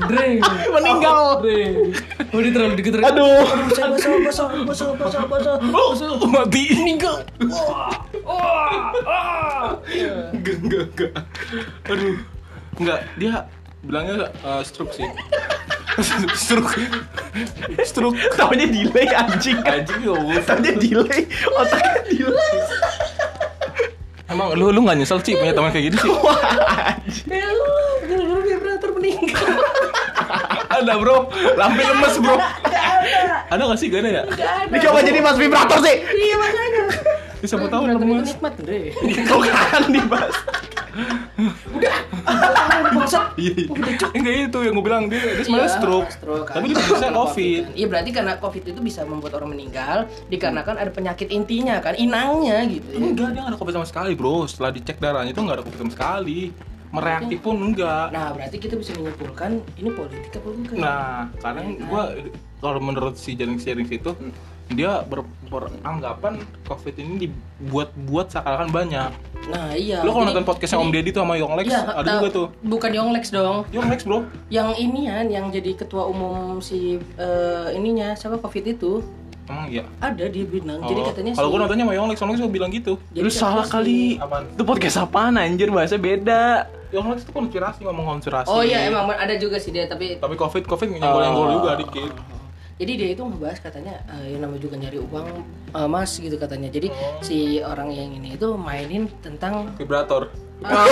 [0.00, 0.40] Dre.
[0.70, 1.44] Meninggal.
[1.44, 1.92] Dre.
[2.32, 3.04] Oh, dia terlalu diketerin.
[3.04, 3.44] Aduh.
[3.68, 6.10] Bosok, bosok, bosok, bosok, bosok, bosok.
[6.16, 7.20] oh mati meninggal
[10.32, 11.12] enggak enggak enggak
[11.84, 12.16] aduh
[12.78, 13.34] enggak dia
[13.82, 15.08] bilangnya eh, stroke sih
[16.34, 16.78] stroke
[17.82, 19.58] stroke Taunya delay anjing.
[19.60, 20.40] anjing ya Allah.
[20.44, 21.22] Taunya delay.
[21.50, 22.56] Otaknya delay.
[24.30, 26.38] emang lu lu nggak nyesel sih punya teman kayak gitu sih Wah,
[26.94, 27.26] anjing.
[27.26, 27.66] Ya lu,
[28.06, 29.58] gara-gara vibrator meninggal.
[30.70, 31.26] ada bro
[31.58, 32.38] lampu lemes bro
[33.50, 34.22] ada nggak sih gak ada ya
[34.70, 35.96] Ini coba jadi mas vibrator sih.
[36.06, 36.82] Iya makanya.
[37.40, 38.94] Ya, siapa tahu lemes nikmat, Dre.
[38.94, 39.82] Kok kan
[41.00, 42.90] dibahas?
[42.90, 43.24] Bangsat.
[43.38, 43.66] iya iya.
[44.18, 46.54] enggak itu yang gue bilang dia dia sebenarnya Iya, stroke stroke kan.
[46.58, 47.76] tapi dia bisa covid kan.
[47.78, 52.66] Iya berarti karena covid itu bisa membuat orang meninggal dikarenakan ada penyakit intinya kan, inangnya
[52.66, 52.88] gitu.
[52.90, 52.98] ya.
[52.98, 55.78] enggak dia nggak ada covid sama sekali bro setelah dicek darahnya itu nggak ada covid
[55.80, 56.40] sama sekali
[56.90, 60.74] mereaktif pun enggak Nah berarti kita bisa menyimpulkan ini politik apa bukan?
[60.74, 62.02] Nah, karena gua
[62.58, 64.10] kalau menurut si Jaring Sharing itu
[64.70, 69.10] dia ber- beranggapan COVID ini dibuat-buat seakan-akan banyak.
[69.50, 69.98] Nah iya.
[70.00, 72.46] Lo kalau Jadi- nonton podcastnya Om jadi- Deddy tuh sama Yonglex, Iya, ada juga tuh.
[72.62, 73.56] Bukan Yonglex dong.
[73.68, 76.78] Yonglex bro, Yang inian yang jadi ketua umum si
[77.16, 79.02] eh, ininya siapa covid itu
[79.44, 79.82] emang iya.
[79.98, 80.78] ada dia bilang.
[80.80, 82.92] Jadi Oh, katanya kalau si- gua nontonnya sama Yonglex, Yonglex juga bilang gitu.
[83.10, 84.00] jadi Lu salah si- kali.
[84.16, 84.44] Apaan?
[84.54, 86.70] Itu podcast apaan anjir bahasa beda.
[86.90, 88.46] Yonglex itu konspirasi ngomong konspirasi.
[88.46, 91.54] Oh iya emang ada juga sih dia tapi Tapi COVID COVID nyenggol-nyenggol Oh.
[91.58, 92.12] juga dikit.
[92.80, 95.28] Jadi dia itu ngebahas katanya eh, yang namanya juga nyari uang
[95.76, 96.72] eh, mas gitu katanya.
[96.72, 97.20] Jadi Oh.
[97.20, 100.32] si orang yang ini itu mainin tentang Vibrator.
[100.64, 100.86] oh,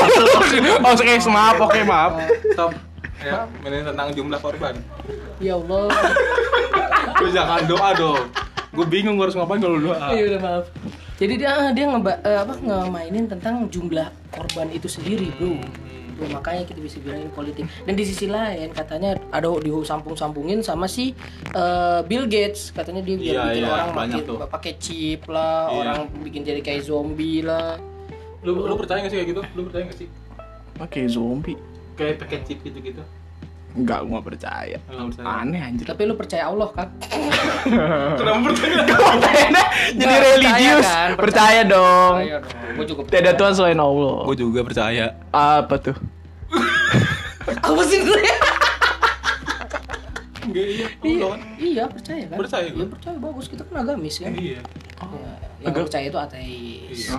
[0.93, 2.13] oke, maaf, oke, maaf.
[2.53, 2.73] Stop.
[3.19, 4.77] Ya, ini tentang jumlah korban.
[5.41, 5.91] ya Allah.
[7.25, 8.23] Lu jangan doa dong.
[8.69, 10.13] Gue bingung harus ngapain kalau doa.
[10.13, 10.65] Iya udah maaf.
[11.19, 15.59] Jadi dia dia ngeba, eh, apa ngemainin tentang jumlah korban itu sendiri, Bro.
[16.19, 17.63] Bro, makanya kita bisa bilang ini politik.
[17.87, 21.15] Dan di sisi lain katanya ada disampung-sampungin sama si
[21.55, 22.75] eh, Bill Gates.
[22.75, 23.89] Katanya dia biar Iya, bikin iya, orang
[24.27, 24.37] tuh.
[24.51, 25.79] pakai chip lah, Iya.
[25.79, 27.79] orang bikin jadi kayak zombie lah.
[28.43, 29.43] Lu lu percaya gak sih kayak gitu?
[29.55, 30.09] Lu percaya gak sih?
[30.83, 31.55] Oke, zombie.
[31.95, 33.03] Kayak pakai chip gitu-gitu.
[33.79, 34.77] Enggak, gua nggak percaya.
[34.83, 35.27] Percaya.
[35.39, 35.87] Aneh anjir.
[35.87, 36.89] Tapi lu percaya Allah kan?
[38.13, 38.83] Kenapa percaya?
[39.89, 40.83] Jadi Nggak, religius.
[40.83, 41.09] percaya kan?
[41.15, 42.15] Percaya dong.
[42.19, 42.75] Percaya dong.
[42.75, 44.17] Gua juga Tiada Tuhan selain Allah.
[44.25, 45.07] Gue juga percaya.
[45.31, 45.97] Apa tuh?
[47.49, 48.23] Apa sih gue?
[50.41, 50.87] Enggak iya.
[51.05, 52.37] iya, iya percaya kan?
[52.37, 52.87] Percaya Iya gua.
[52.91, 54.33] percaya bagus kita kan agamis kan?
[54.33, 54.61] Iya.
[54.99, 57.01] Ya, yang Agak- percaya itu ateis.
[57.05, 57.17] Iya.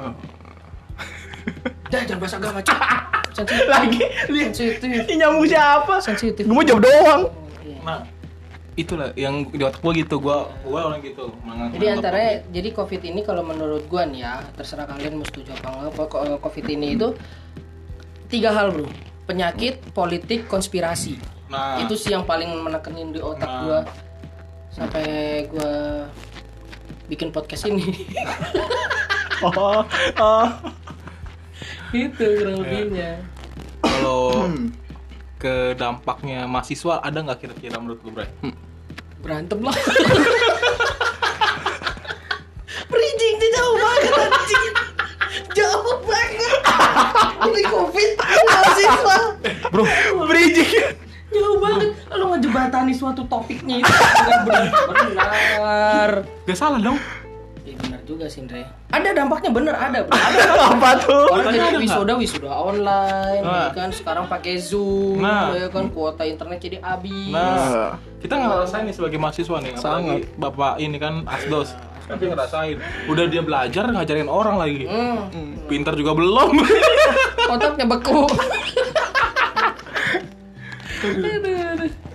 [1.88, 2.74] Dah jangan bahas agama cuy.
[3.40, 3.68] Sensitif.
[3.68, 4.90] Lagi lihat Sensitif.
[5.02, 5.94] ini nyambung siapa?
[6.00, 6.44] Sensitif.
[6.44, 7.22] Gue mau jawab doang.
[7.62, 7.80] Iya.
[7.82, 8.00] Nah,
[8.76, 10.16] itulah yang di otak gue gitu.
[10.18, 11.32] Gue gue orang gitu.
[11.42, 15.52] Menganggap- Jadi antara jadi COVID ini kalau menurut gua nih ya, terserah kalian mau setuju
[15.54, 17.08] apa enggak, pokok- COVID ini itu
[18.28, 18.88] tiga hal, Bro.
[19.26, 21.18] Penyakit, politik, konspirasi.
[21.48, 23.60] Nah, Itu sih yang paling menekenin di otak Nah.
[23.60, 23.80] gua
[24.70, 25.06] sampai
[25.48, 26.06] gua
[27.06, 27.84] bikin podcast ini.
[29.40, 29.88] Oh,
[30.20, 30.48] oh.
[31.94, 33.12] Itu kurang lebihnya.
[33.82, 34.46] kalau
[35.40, 38.30] ke dampaknya mahasiswa ada nggak kira-kira menurut gue, Bray?
[39.24, 39.76] Berantem lah.
[42.90, 44.74] Bridging dia jauh banget anjing.
[45.56, 46.60] Jauh banget.
[47.40, 49.18] Ini Covid mahasiswa.
[49.72, 49.84] Bro,
[50.28, 50.72] Bridging.
[51.30, 51.90] Jauh banget.
[52.16, 53.92] Lu ngejebatani suatu topiknya itu.
[53.94, 54.68] Bukan benar.
[54.90, 56.12] Benar.
[56.50, 57.00] gak salah dong.
[58.10, 58.66] Juga sih Andre.
[58.90, 60.02] Ada dampaknya bener ada.
[60.02, 60.10] Bro.
[60.12, 60.42] Ada
[60.74, 61.26] Apa tuh?
[61.30, 63.70] Orang jadi ada wisuda wisuda online, Nah.
[63.70, 65.54] ya kan sekarang pakai Zoom, Nah.
[65.54, 67.30] ya kan kuota internet jadi habis.
[67.30, 70.42] Nah, kita ngerasain nih sebagai mahasiswa nih, apalagi Sangat.
[70.42, 72.82] bapak ini kan asdos, tapi ngerasain.
[73.06, 74.90] Udah dia belajar ngajarin orang lagi.
[74.90, 75.30] Hmm.
[75.70, 76.50] Pinter juga belum.
[77.54, 78.26] Otaknya beku.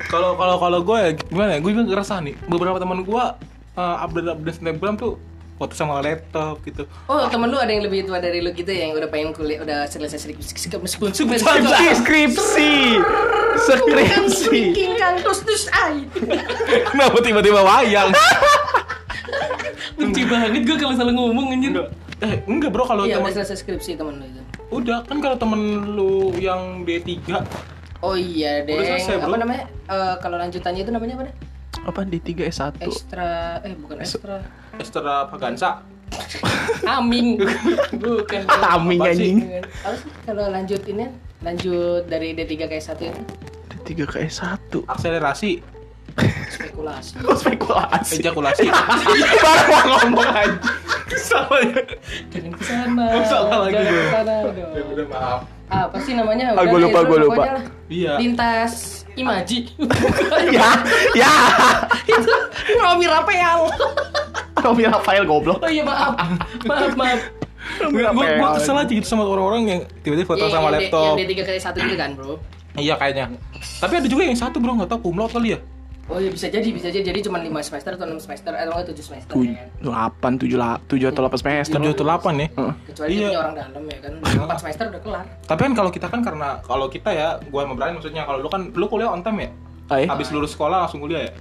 [0.04, 1.58] Kalau kalau kalau gue ya gimana ya?
[1.58, 3.24] Gue juga ngerasa nih beberapa teman gue
[3.74, 5.16] uh, update update snapgram tuh
[5.54, 6.82] foto sama laptop gitu.
[7.06, 9.60] Oh, temen lu ada yang lebih tua dari lu gitu ya, yang udah pengen kuliah,
[9.60, 11.22] udah selesai skripsi, skripsi, Skripsi,
[11.94, 12.70] skripsi.
[13.54, 14.60] Skripsi.
[15.22, 16.04] Terus terus ay.
[16.84, 18.10] Kenapa tiba-tiba wayang?
[19.94, 21.70] Benci banget gue kalau salah ngomong anjir.
[22.18, 24.40] Eh, enggak bro kalau Iya, temen udah selesai skripsi temen lu itu.
[24.72, 25.60] udah kan kalau temen
[25.92, 27.36] lu yang D3
[28.00, 28.74] Oh iya deh.
[28.74, 29.38] Selesai, apa bro.
[29.38, 29.64] namanya?
[29.86, 31.34] Eh, kalau lanjutannya itu namanya apa deh?
[31.84, 32.80] Apa di 3 S1?
[32.80, 34.40] Ekstra eh bukan ekstra.
[34.78, 35.82] Esther Pagansa.
[36.86, 37.42] Aming.
[37.98, 38.42] bukan.
[38.74, 39.34] Aming Apa sih?
[39.34, 39.36] anjing.
[39.82, 41.06] Apa sih kalau lanjut ini
[41.42, 43.22] lanjut dari D3 ke S1 itu
[43.84, 44.72] D3 ke S1.
[44.86, 45.60] Akselerasi,
[46.48, 47.14] spekulasi.
[47.42, 48.14] Spekulasi?
[48.22, 48.64] ejakulasi.
[48.70, 50.56] Baru mau ngomong aja.
[51.14, 51.82] Salah ya.
[52.32, 53.06] Jangan ke sana.
[53.12, 54.00] Oh, salah lagi Jangan gua.
[54.00, 54.34] ke sana
[54.72, 55.40] Ya udah maaf.
[55.64, 56.54] Apa sih namanya?
[56.54, 57.42] Ah, deh, lupa, gua lupa.
[57.90, 58.12] Iya.
[58.20, 59.70] Lintas Imaji.
[60.50, 60.68] ya,
[61.14, 61.34] ya.
[62.06, 62.34] itu
[62.78, 63.60] Romi Rafael.
[64.66, 65.60] Romi Rafael goblok.
[65.60, 66.14] Oh iya maaf.
[66.64, 67.20] Maaf, maaf.
[67.80, 71.14] Gue gue kesel aja gitu sama orang-orang yang tiba-tiba foto Iya, sama yang laptop.
[71.14, 72.32] Yang D3 ke S1 itu kan, Bro.
[72.74, 73.24] Iya kayaknya.
[73.78, 75.58] Tapi ada juga yang satu bro nggak tahu kumlaut kali ya.
[76.04, 77.00] Oh iya bisa jadi, bisa jadi.
[77.06, 79.68] Jadi cuma 5 semester atau 6 semester atau enggak 7 semester Tuj- ya kan.
[79.80, 81.76] delapan, tujuh, tujuh atau delapan semester.
[81.80, 82.46] Tujuh atau delapan ya.
[82.50, 82.72] Heeh.
[82.84, 83.28] Kecuali Iya.
[83.30, 84.12] dia orang dalam ya kan.
[84.20, 85.24] 4 semester udah kelar.
[85.46, 88.48] Tapi kan kalau kita kan karena kalau kita ya, gue sama Brian maksudnya kalau lu
[88.50, 89.50] kan lu kuliah on time ya.
[89.94, 91.32] Eh, Habis lulus sekolah langsung kuliah ya.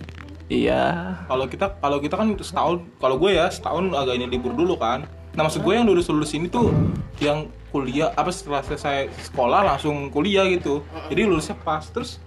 [0.54, 0.84] Iya.
[1.26, 5.08] Kalau kita kalau kita kan setahun, kalau gue ya setahun agak ini libur dulu kan.
[5.34, 6.70] Nah maksud gue yang lulus lulus ini tuh
[7.18, 10.86] yang kuliah apa setelah selesai sekolah langsung kuliah gitu.
[11.10, 12.22] Jadi lulusnya pas terus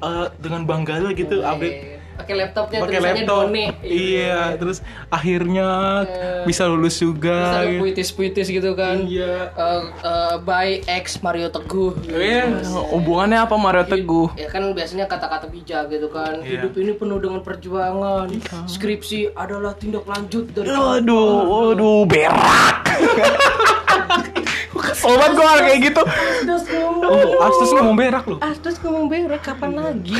[0.00, 3.46] eh, dengan bangga gitu update Pakai laptopnya pakai laptop.
[3.46, 3.64] Done.
[3.80, 5.68] Iya, terus akhirnya
[6.02, 7.38] Eh, bisa lulus juga.
[7.46, 7.80] Bisa gitu.
[7.80, 9.06] puitis-puitis gitu kan.
[9.06, 9.54] Iya.
[9.54, 11.94] Eh, eh, by ex Mario Teguh.
[12.04, 12.58] Iya.
[12.90, 14.34] Hubungannya apa Mario Teguh?
[14.34, 16.42] Ya kan biasanya kata-kata bijak gitu kan.
[16.42, 16.66] Iya.
[16.66, 18.26] Hidup ini penuh dengan perjuangan.
[18.66, 22.76] Skripsi adalah tindak lanjut dari Aduh, aduh, berak.
[24.88, 26.02] Kesel banget gue kayak gitu.
[26.02, 27.02] Asdos ngomong.
[27.04, 28.36] Oh, Astus ngomong berak lu.
[28.40, 30.16] Asdos ngomong berak kapan lagi?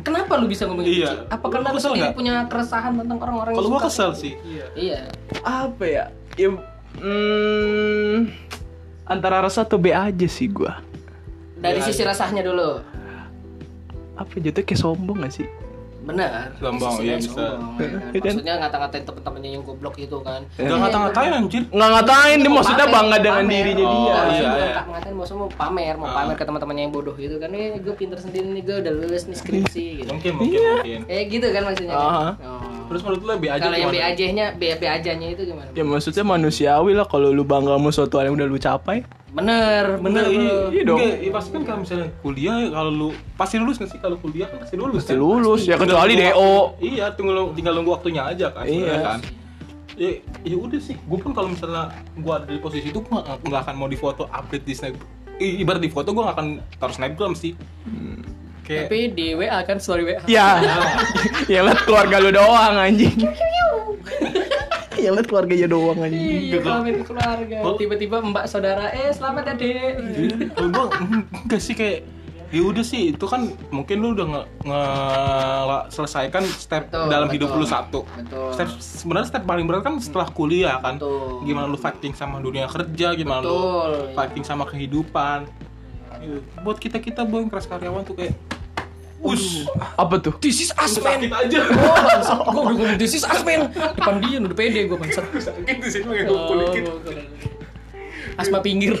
[0.00, 1.04] Kenapa lu bisa ngomong gitu?
[1.04, 1.28] Iya.
[1.28, 3.88] Apa karena lu sendiri punya keresahan tentang orang-orang Kalau yang gua suka?
[3.88, 4.34] kesel sih.
[4.72, 4.98] Iya.
[5.40, 6.04] Apa ya?
[6.34, 6.48] Ya,
[6.96, 8.30] hmm,
[9.04, 10.70] antara rasa atau B aja sih gue.
[11.56, 12.80] Dari Iya, sisi rasanya dulu.
[14.16, 15.48] Apa jatuh kayak sombong gak sih?
[16.10, 16.46] Benar.
[16.56, 17.30] Sombong, iya, bisa.
[17.30, 18.00] sombong, ya kan?
[18.00, 18.30] Iya kan?
[18.30, 20.40] Maksudnya ngata-ngatain temen-temennya yang goblok gitu kan.
[20.54, 21.62] Gak ngata-ngatain anjir.
[21.68, 24.14] Nggak ngatain, dia maksudnya Pamer, bangga dengan dirinya Oh, dia.
[24.30, 24.80] Iya, iya.
[24.84, 26.14] ngatain, maksudnya mau pamer, mau Ah.
[26.16, 27.50] pamer ke teman-temannya yang bodoh gitu kan.
[27.50, 30.10] Eh, gue pinter sendiri nih, gue udah lulus nih skripsi gitu.
[30.10, 30.72] Mungkin, mungkin, Iya.
[30.76, 31.00] mungkin.
[31.06, 31.96] Eh gitu kan maksudnya.
[32.90, 34.10] Terus menurut lu B aja Kalau yang B gimana?
[34.10, 35.70] aja-nya, B, B aja-nya itu gimana?
[35.70, 39.06] Ya maksudnya manusiawi lah kalau lu bangga sama suatu hal yang udah lu capai.
[39.30, 40.54] Bener, bener, Enggak, iya.
[40.68, 40.98] Iya dong.
[40.98, 44.50] Enggak, iya, pasti kan kalau misalnya kuliah kalau lu pasti lulus nggak sih kalau kuliah
[44.50, 44.98] kan pasti lulus.
[44.98, 45.22] Pasti kan?
[45.22, 46.34] lulus ya Tinggal kecuali nunggu DO.
[46.42, 48.64] waktu- Iya, tinggal tinggal nunggu waktunya aja kan.
[48.66, 48.94] Iya.
[49.00, 49.20] kan.
[49.94, 50.10] Ya,
[50.42, 50.98] ya udah sih.
[50.98, 54.26] Gue pun kalau misalnya gue ada di posisi itu gue nggak akan mau di foto
[54.26, 54.98] update di snap.
[55.38, 57.54] Ibarat di foto gue nggak akan taruh snapgram sih.
[58.70, 60.22] Kayak Tapi di WA kan story WA.
[60.30, 60.62] Ya,
[61.50, 63.18] yang liat keluarga lu doang anjing.
[64.94, 66.54] yang liat keluarganya doang anjing.
[66.54, 67.56] Iya, ke keluarga.
[67.66, 67.74] Oh.
[67.74, 69.94] Tiba-tiba mbak saudara, eh selamat ya dek.
[70.54, 70.84] Kalau gue
[71.50, 72.06] enggak sih kayak
[72.50, 77.46] ya udah sih itu kan mungkin lu udah nge, nge- selesaikan step Betul, dalam betul.
[77.46, 78.50] hidup lu satu Betul.
[78.50, 81.46] step sebenarnya step paling berat kan setelah kuliah kan Betul.
[81.46, 83.86] gimana lu fighting sama dunia kerja gimana Betul.
[83.86, 85.46] lu fighting sama kehidupan
[86.20, 86.42] Iya.
[86.60, 88.34] buat kita kita bang keras karyawan tuh kayak
[89.22, 90.34] us Apa tuh?
[90.38, 91.20] This is us, man.
[91.20, 92.44] sakit aja Oh.
[92.46, 93.68] Gue udah ngomong this is us, man.
[93.70, 95.24] Depan dia udah pede gue bangsat.
[95.48, 96.68] sakit di sini kayak Oh, kulit
[98.34, 98.96] Asma pinggir.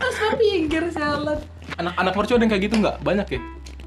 [0.00, 1.38] Asma pinggir sialan.
[1.74, 3.40] anak-anak mercu ada yang kayak gitu nggak banyak ya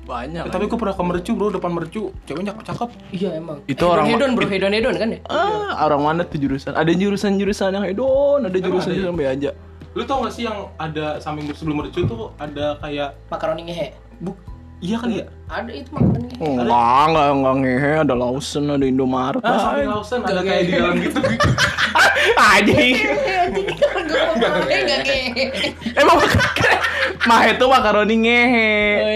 [0.04, 0.43] Banyak.
[0.43, 3.60] Eh, tapi gue pernah ke mercu bro depan mercu ceweknya cakep Iya emang.
[3.65, 5.20] Itu orang- hedon bro, hedon hedon kan ya?
[5.28, 6.72] Ah, orang mana tuh jurusan?
[6.72, 9.52] Ada jurusan-jurusan yang hedon, ada jurusan-jurusan B aja.
[9.97, 13.97] Lu tau gak sih yang ada samping sebelum mercu tuh ada kayak Makaroni ngehe.
[14.21, 14.38] buk
[14.79, 16.37] iya kan ya Ada itu ngehe.
[16.37, 16.67] Oh, enggak,
[17.07, 19.39] enggak, enggak ngehe, ada Lawson, ada Indomaret.
[19.41, 21.19] Ah, samping Lawson ada kayak di dalam gitu.
[22.51, 22.95] Anjing.
[24.67, 25.43] Eh enggak ngehe.
[25.99, 26.19] Emang
[27.23, 28.71] Mah itu makaroni ngehe.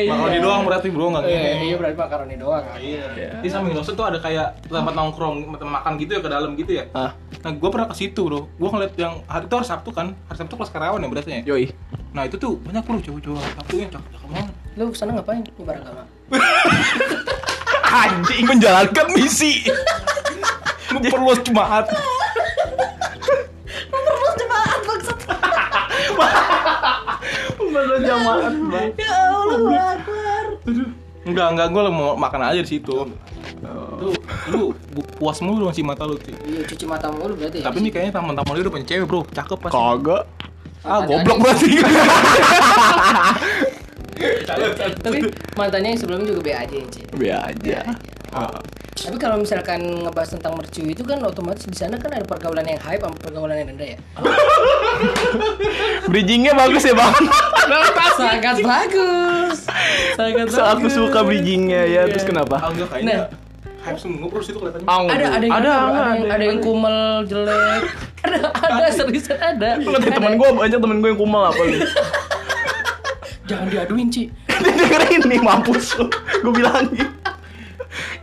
[0.08, 1.64] Makaroni doang berarti bro nggak Iya, ngehe.
[1.64, 2.64] iya berarti makaroni doang.
[2.66, 2.80] kan?
[2.80, 3.04] Iya.
[3.40, 6.72] Di samping Lawson tuh ada kayak tempat nongkrong, tempat makan gitu ya ke dalam gitu
[6.74, 6.84] ya.
[6.94, 8.48] Ah, Nah, gue pernah ke situ bro.
[8.52, 10.14] Gue ngeliat yang hari itu hari Sabtu kan.
[10.26, 11.42] Hari Sabtu kelas karyawan ya berarti ya.
[11.46, 11.66] yoi.
[12.12, 14.54] Nah itu tuh banyak bro cowok-cowok Sabtu yang cakep cakep banget.
[14.80, 15.44] Lu ke sana ngapain?
[15.60, 16.04] Nyebar agama.
[18.02, 19.68] Anjing menjalankan misi.
[20.88, 21.92] Perlu jemaat.
[27.72, 28.92] Baru jamaat, Bang.
[29.00, 30.44] Ya Allah, Akbar.
[31.24, 33.08] Enggak, enggak, gue mau makan aja di situ.
[34.02, 34.12] Lu,
[34.52, 34.62] lu
[35.20, 36.36] puas mulu masih mata lu sih.
[36.48, 37.72] Iya, cuci mata mulu berarti ya.
[37.72, 39.76] Tapi nih kayaknya teman-teman lu udah punya cewek bro, cakep pasti.
[39.76, 40.24] Kagak.
[40.82, 41.72] Ah, Ada goblok berarti.
[45.02, 45.18] Tapi
[45.58, 47.02] mantannya yang sebelumnya juga be aja ya, Ci.
[47.18, 47.80] Be aja.
[48.92, 52.80] Tapi kalau misalkan ngebahas tentang mercu itu kan otomatis di sana kan ada pergaulan yang
[52.80, 54.00] hype sama pergaulan yang rendah ya.
[56.12, 57.14] Bridgingnya bagus ya bang.
[58.20, 59.58] Sangat bagus.
[60.16, 60.96] Sangat So, aku bagus.
[60.96, 62.02] suka bridgingnya ya.
[62.12, 62.60] Terus kenapa?
[62.60, 63.32] Ah, enggak kayaknya.
[63.82, 64.86] Hype semua bro situ kelihatannya.
[64.86, 67.84] Ada ada yang ada, ada, ada, ada, yang, kumel jelek.
[68.22, 69.82] Ada ada seriusan ada.
[69.82, 71.74] Temen gue banyak temen gue yang kumal apa lu?
[73.52, 74.24] Jangan diaduin, Ci.
[74.62, 76.08] Dia dengerin nih mampus lu.
[76.42, 77.08] Gue bilangin.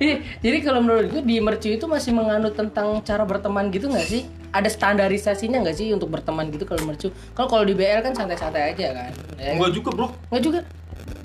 [0.01, 4.07] Iya, jadi kalau menurut gue di mercu itu masih menganut tentang cara berteman gitu nggak
[4.07, 4.25] sih?
[4.49, 7.13] Ada standarisasinya nggak sih untuk berteman gitu kalau mercu?
[7.37, 9.13] Kalau kalau di BL kan santai-santai aja kan?
[9.37, 10.09] Ya, Enggak juga bro.
[10.33, 10.61] Nggak juga.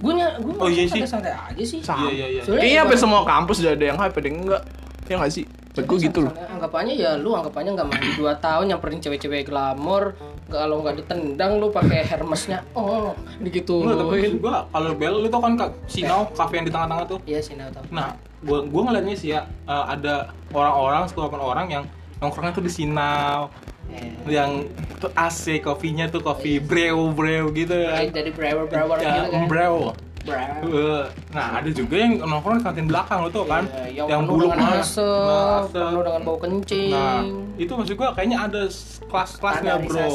[0.04, 1.00] Gue nya gue Oh, iya sih.
[1.08, 1.80] santai aja sih.
[1.80, 2.42] Iya iya iya.
[2.44, 4.62] Soalnya Kayaknya sampai semua kampus udah ada yang hype, ada yang enggak.
[5.08, 5.46] Ya nggak sih?
[5.48, 6.34] Menurut gue gitu loh.
[6.36, 10.20] Anggapannya ya lu anggapannya nggak mandi 2 tahun nyamperin cewek-cewek glamor,
[10.54, 13.82] kalau nggak ditendang lu pakai hermesnya, oh gitu.
[13.82, 17.20] Tapi gua kalau Bel lu tau kan Kak Sinau kafe yang di tengah-tengah tuh.
[17.26, 17.90] Iya sih, tahu.
[17.90, 18.14] Nah,
[18.46, 21.84] gua gua ngeliatnya sih ya eh, ada orang-orang sekelompok orang yang
[22.22, 23.50] nongkrongnya tuh di Sinau
[23.92, 24.64] Eh, yang
[24.98, 28.08] tuh AC kopinya tuh kopi brew brew gitu kan.
[28.16, 29.46] dari brewer brewer Ya, gitu kan.
[29.52, 29.76] brew.
[30.24, 33.66] Eh, Nah, ada juga yang nongkrong di kantin belakang lu tuh kan.
[33.90, 36.92] Iya, yang, penuh dengan asap, Nah, penuh dengan bau kencing.
[36.94, 37.20] Nah,
[37.58, 38.62] itu maksud gua kayaknya ada
[39.10, 40.08] kelas-kelasnya, Bro.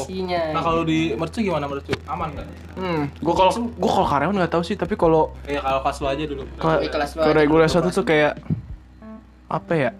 [0.55, 1.91] Nah, kalau di mercu gimana mercu?
[2.07, 2.47] Aman nggak?
[2.73, 6.07] Hmm, gue kalau gue kalau karyawan nggak tahu sih, tapi kalau Ya kalau kelas lu
[6.07, 6.43] aja dulu.
[7.19, 8.39] aja, regulasi satu tuh kayak
[9.45, 9.91] apa ya?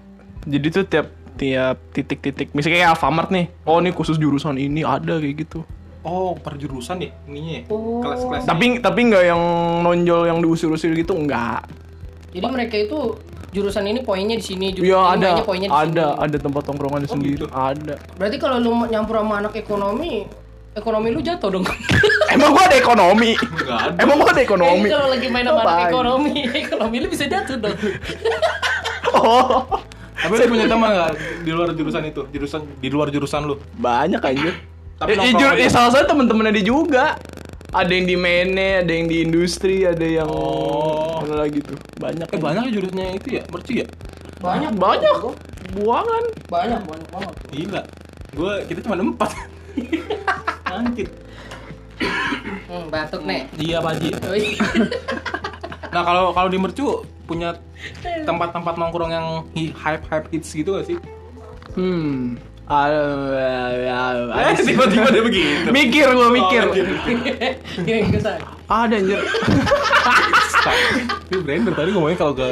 [0.47, 5.19] Jadi tuh tiap tiap titik-titik, misalnya kayak Alfamart nih, oh ini khusus jurusan ini ada
[5.19, 5.63] kayak gitu.
[5.99, 7.63] Oh, perjurusan ya ininya ya?
[7.67, 7.99] Oh.
[7.99, 8.43] Kelas-kelas.
[8.43, 9.41] Tapi tapi nggak yang
[9.83, 11.67] nonjol yang diusir-usir gitu, enggak.
[12.31, 16.05] Jadi mereka itu jurusan ini poinnya di sini, jurusan Ya ini ada, poinnya di ada,
[16.13, 16.23] sini.
[16.23, 17.47] ada tempat tongkrongannya Oh, sendiri, gitu.
[17.49, 17.95] ada.
[18.15, 20.23] Berarti kalau lu nyampur sama anak ekonomi,
[20.71, 21.65] ekonomi lu jatuh dong.
[22.33, 23.33] Emang gua ada ekonomi?
[23.33, 23.97] Enggak ada.
[23.99, 24.85] Emang gua ada ekonomi?
[24.85, 26.33] Eh, kalau lagi main sama anak ekonomi,
[26.63, 27.75] ekonomi lu bisa jatuh dong.
[29.09, 29.65] Oh,
[30.15, 32.21] Tapi lu punya teman nggak di luar jurusan itu?
[32.29, 33.55] Jurusan di luar jurusan lu?
[33.75, 34.53] banyak anjir.
[34.99, 35.63] Tapi Eh, eh, nongkrong jur- aja.
[35.63, 37.05] eh, salah satu temen-temennya dia juga.
[37.69, 41.21] Ada yang di mene, ada yang di industri, ada yang Oh.
[41.21, 41.77] mana lagi tuh.
[41.95, 42.27] Banyak.
[42.27, 43.43] Eh banyak ya jurusannya itu ya?
[43.47, 43.87] Mercu ya?
[44.39, 45.15] Banyak, Banyak.
[45.71, 46.23] Buangan.
[46.49, 47.33] banyak, banyak banget.
[47.47, 47.81] Gila.
[48.33, 49.31] Gua kita cuma empat.
[50.67, 51.09] Angkit.
[52.65, 53.45] Hmm, batuk nih.
[53.55, 53.93] Iya, Pak.
[55.89, 56.85] Nah, kalau kalau di Mercu
[57.25, 57.57] punya
[58.21, 59.27] tempat-tempat nongkrong yang
[59.75, 60.97] hype-hype hits gitu gak sih?
[61.73, 62.37] Hmm.
[62.69, 63.01] Ada,
[64.29, 64.77] ada sih.
[64.77, 65.73] tiba-tiba dia begitu.
[65.73, 66.69] Mikir gua mikir.
[66.69, 66.75] Oh.
[67.81, 68.39] Yang kesan.
[68.69, 69.19] Ada anjir.
[71.33, 72.49] Ini brander tadi ngomongnya kalau ke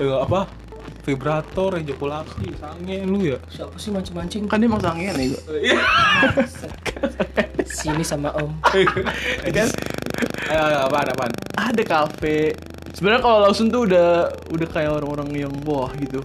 [0.00, 0.48] eh, apa?
[1.04, 3.36] Vibrator, ejakulasi, sange lu ya.
[3.52, 4.48] Siapa sih mancing-mancing?
[4.48, 5.42] Kan dia emang sangean ya gua.
[7.68, 8.56] Sini sama Om.
[8.64, 9.68] Kan
[10.50, 11.32] Ayo, ayo, apaan, apaan?
[11.56, 12.52] ada kafe.
[12.92, 16.20] Sebenarnya kalau Lawson tuh udah udah kayak orang-orang yang wah gitu.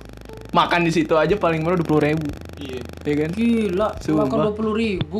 [0.51, 2.27] Makan di situ aja paling murah dua puluh ribu,
[2.58, 2.79] Iya.
[3.01, 3.29] ya kan?
[3.31, 4.25] Gila, Sumpah.
[4.25, 5.19] makan dua puluh ribu.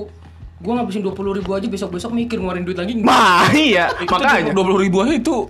[0.56, 2.96] Gua ngabisin dua puluh ribu aja besok-besok mikir ngeluarin duit lagi.
[2.98, 4.52] Mah iya, makanya.
[4.52, 5.46] dua puluh ribu aja itu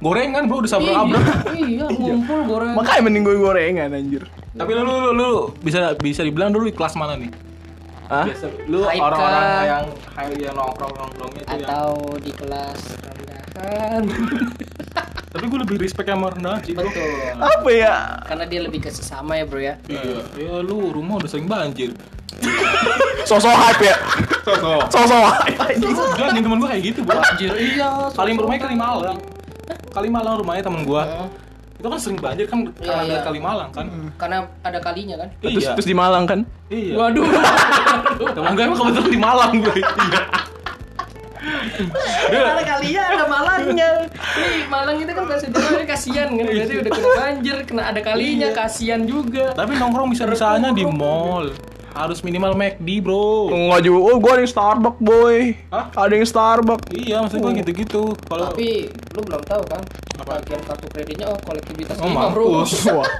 [0.00, 1.20] gorengan bro udah sabra abra.
[1.54, 2.72] iya, ngumpul goreng.
[2.72, 4.24] Makanya mending gue gorengan anjir.
[4.50, 5.28] Tapi lu, lu, lu, lu
[5.60, 7.30] bisa bisa dibilang dulu di kelas mana nih?
[8.10, 8.26] Hah?
[8.26, 11.68] Biasa lu orang-orang yang high yang nongkrong nongkrongnya itu yang.
[11.70, 14.02] Atau di kelas rendahan.
[15.30, 16.86] Tapi gue lebih respect sama rendahan sih bro.
[16.90, 17.38] Betul.
[17.38, 17.94] Apa ya?
[18.26, 19.74] Karena dia lebih ke sesama ya, Bro ya.
[19.86, 21.94] Iya, ya lu rumah udah sering banjir.
[23.30, 23.96] Sosok hype ya.
[24.42, 24.80] Sosok.
[24.90, 25.58] Sosok hype.
[26.18, 27.18] Jangan nih temen gue kayak gitu bro.
[27.18, 27.50] Banjir.
[27.54, 27.90] Iya.
[28.10, 29.18] Kali rumahnya Kalimalang.
[29.94, 31.02] Kalimalang rumahnya temen gue.
[31.80, 33.14] Itu kan sering banjir kan Iya, karena iya.
[33.14, 33.86] ada Kalimalang kan.
[34.18, 35.28] Karena ada kalinya kan.
[35.40, 35.72] Terus Iya.
[35.78, 36.40] terus di Malang kan?
[36.68, 36.94] Iya.
[36.98, 37.24] Waduh.
[38.34, 39.72] Temen gue emang kebetulan di Malang bro.
[39.78, 40.22] Iya.
[41.40, 43.90] Ada kalinya, ada malangnya.
[44.36, 46.44] Nih, Malang itu kan bahasa Jawa kasihan kan.
[46.44, 46.52] Iya.
[46.52, 49.56] Berarti udah kena banjir, kena ada kalinya, kasihan juga.
[49.56, 51.52] Tapi nongkrong bisa bisanya di mall.
[51.90, 53.50] harus minimal McD bro.
[53.50, 55.58] Enggak juga, oh gua ada yang Starbucks boy.
[55.74, 55.90] Hah?
[55.98, 56.86] Ada yang Starbucks.
[56.94, 58.02] Iya maksud gua gitu-gitu.
[58.30, 59.82] Kalau Tapi lu belum tahu kan
[60.22, 60.38] Apa?
[60.38, 62.62] Bagian kartu kreditnya oh kolektivitas oh lima bro.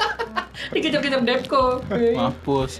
[0.77, 1.83] Dikejar-kejar Depko.
[2.15, 2.79] Mampus.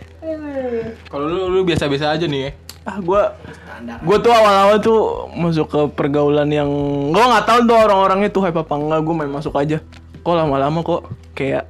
[1.11, 2.51] Kalau lu lu biasa-biasa aja nih ya
[2.89, 6.69] ah gua Standar Gue tuh awal-awal tuh masuk ke pergaulan yang
[7.13, 9.79] gue nggak tahu tuh orang-orangnya tuh hype apa enggak gue main masuk aja.
[10.21, 11.65] Kok lama-lama kok kayak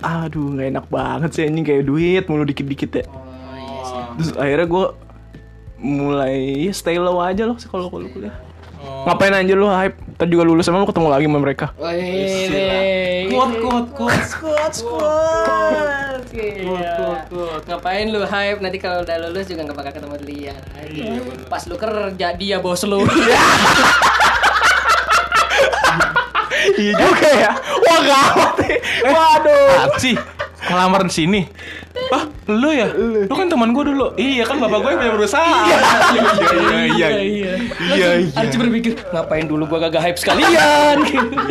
[0.00, 3.04] aduh nggak enak banget sih ini kayak duit mulu dikit-dikit ya.
[3.08, 4.86] Oh iya sih Terus akhirnya gue
[5.80, 8.36] mulai ya stay low aja loh kalau kalau kuliah.
[8.80, 9.04] Oh.
[9.04, 9.96] Ngapain aja lu hype?
[10.16, 11.66] Ntar juga lulus emang lu ketemu lagi sama mereka.
[11.76, 15.99] Wih, kuat kuat kuat squad.
[16.30, 16.62] Iya.
[16.62, 17.62] Kuat, kuat, kuat.
[17.66, 20.54] Ngapain lu hype nanti kalau udah lulus juga nggak bakal ketemu dia.
[20.86, 21.18] Iya,
[21.50, 23.02] Pas lu kerja dia bos lu.
[26.80, 27.50] iya juga ya.
[27.58, 28.78] Wah gawat nih.
[29.04, 29.98] Waduh.
[29.98, 30.16] sih
[30.60, 31.40] ngelamar di sini
[32.12, 32.86] ah lu ya
[33.26, 35.66] lu kan teman gua dulu iya kan bapak gue yang punya perusahaan
[36.14, 37.52] iya iya iya iya
[37.90, 38.08] iya
[38.38, 41.00] Arci berpikir ngapain dulu gua kagak hype sekalian.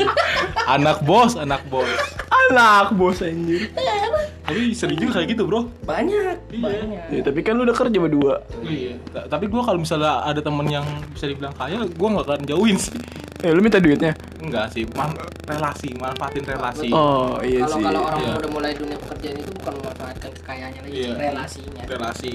[0.76, 1.88] anak bos anak bos
[2.50, 3.70] Anak bos anjir.
[4.50, 7.00] Tapi sering juga kayak gitu bro banyak, banyak.
[7.08, 8.36] Ya, tapi kan lu udah kerja berdua.
[8.62, 12.42] iya Ta- tapi gua kalau misalnya ada temen yang bisa dibilang kaya gua nggak akan
[12.46, 12.98] jauhin sih
[13.40, 14.12] Eh lu minta duitnya?
[14.38, 17.84] enggak sih man- relasi manfaatin relasi Oh iya Kalau sih.
[17.86, 18.34] kalau orang Iya.
[18.36, 21.12] udah mulai dunia pekerjaan itu bukan memanfaatkan kekayaannya lagi, Iya.
[21.16, 21.84] relasinya.
[21.88, 22.32] relasi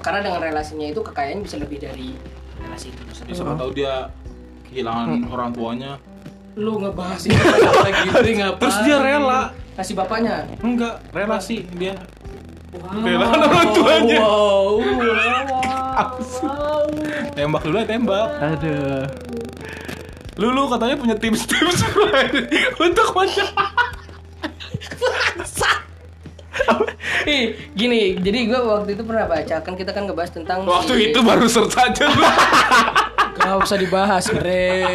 [0.00, 2.16] Karena dengan relasinya itu kekayaan bisa lebih dari
[2.56, 3.34] relasi itu ya, sendiri.
[3.34, 3.94] siapa tahu dia
[4.64, 5.92] kehilangan orang tuanya
[6.58, 8.58] Lu ngebahas ini lagi gitu ngapain?
[8.58, 9.40] Terus dia rela.
[9.78, 10.42] kasih bapaknya.
[10.58, 11.96] enggak relasi dia
[12.68, 13.00] Wow.
[13.00, 14.18] Kehilangan orang tuanya.
[14.20, 14.76] Wow.
[14.76, 16.08] wow.
[17.32, 19.02] tembak dulu ya tembak Aduh.
[20.36, 21.78] lu lu katanya punya tips tips
[22.78, 23.46] untuk macam
[27.24, 31.02] Ih, gini, jadi gue waktu itu pernah baca kan kita kan ngebahas tentang waktu si-
[31.08, 32.04] itu baru search aja.
[33.38, 34.92] Gak usah dibahas, Bre.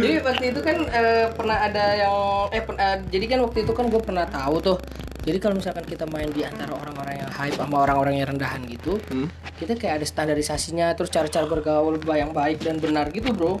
[0.00, 2.16] Jadi waktu itu kan eh, pernah ada yang
[2.50, 4.78] eh pen- eh, jadi kan waktu itu kan gue pernah tahu tuh.
[5.20, 8.96] Jadi kalau misalkan kita main di antara orang-orang yang hype sama orang-orang yang rendahan gitu,
[9.60, 13.60] kita kayak ada standarisasinya, terus cara-cara bergaul yang baik dan benar gitu, bro.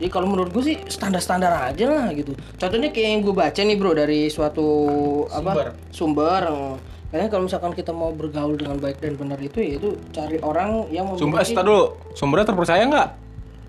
[0.00, 2.32] Jadi kalau menurut gue sih standar-standar aja lah gitu.
[2.56, 4.66] Contohnya kayak yang gue baca nih bro dari suatu
[5.28, 5.50] apa
[5.92, 6.44] sumber.
[7.12, 10.90] Karena kalau misalkan kita mau bergaul dengan baik dan benar itu ya itu cari orang
[10.90, 13.08] yang sumber memiliki eh, dulu sumbernya terpercaya nggak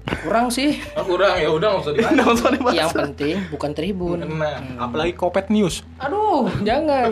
[0.05, 0.77] kurang sih.
[0.93, 2.75] oh, kurang ya udah nggak usah dibahas Nggak usah dibahas.
[2.75, 4.17] yang penting bukan tribun.
[4.31, 7.09] nah apalagi kopet news Aduh, jangan.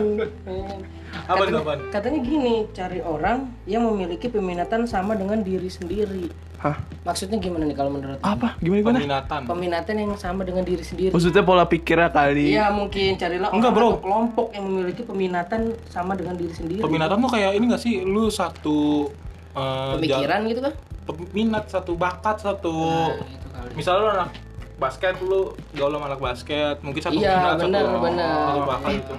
[1.24, 1.78] apa katanya, apaan?
[1.90, 6.26] katanya gini, cari orang yang memiliki peminatan sama dengan diri sendiri.
[6.58, 6.74] Hah?
[7.02, 8.18] Maksudnya gimana nih kalau menurut?
[8.18, 8.56] Apa?
[8.58, 8.98] Gimana gimana?
[8.98, 11.12] peminatan Peminatan yang sama dengan diri sendiri.
[11.12, 12.52] Maksudnya pola pikirnya kali.
[12.52, 13.88] Iya mungkin carilah Enggak, bro.
[13.90, 16.80] atau kelompok yang memiliki peminatan sama dengan diri sendiri.
[16.80, 19.08] peminatan tuh kayak ini nggak sih lu satu
[19.52, 20.72] eh, Pemikiran gitu kan?
[21.04, 24.30] Peminat satu bakat satu Nah, gitu misalnya lu anak
[24.74, 25.40] basket lu
[25.72, 28.34] gaul sama anak basket mungkin satu Iya, minat benar, satu, benar.
[28.44, 28.96] satu bakat Eh.
[28.96, 29.14] gitu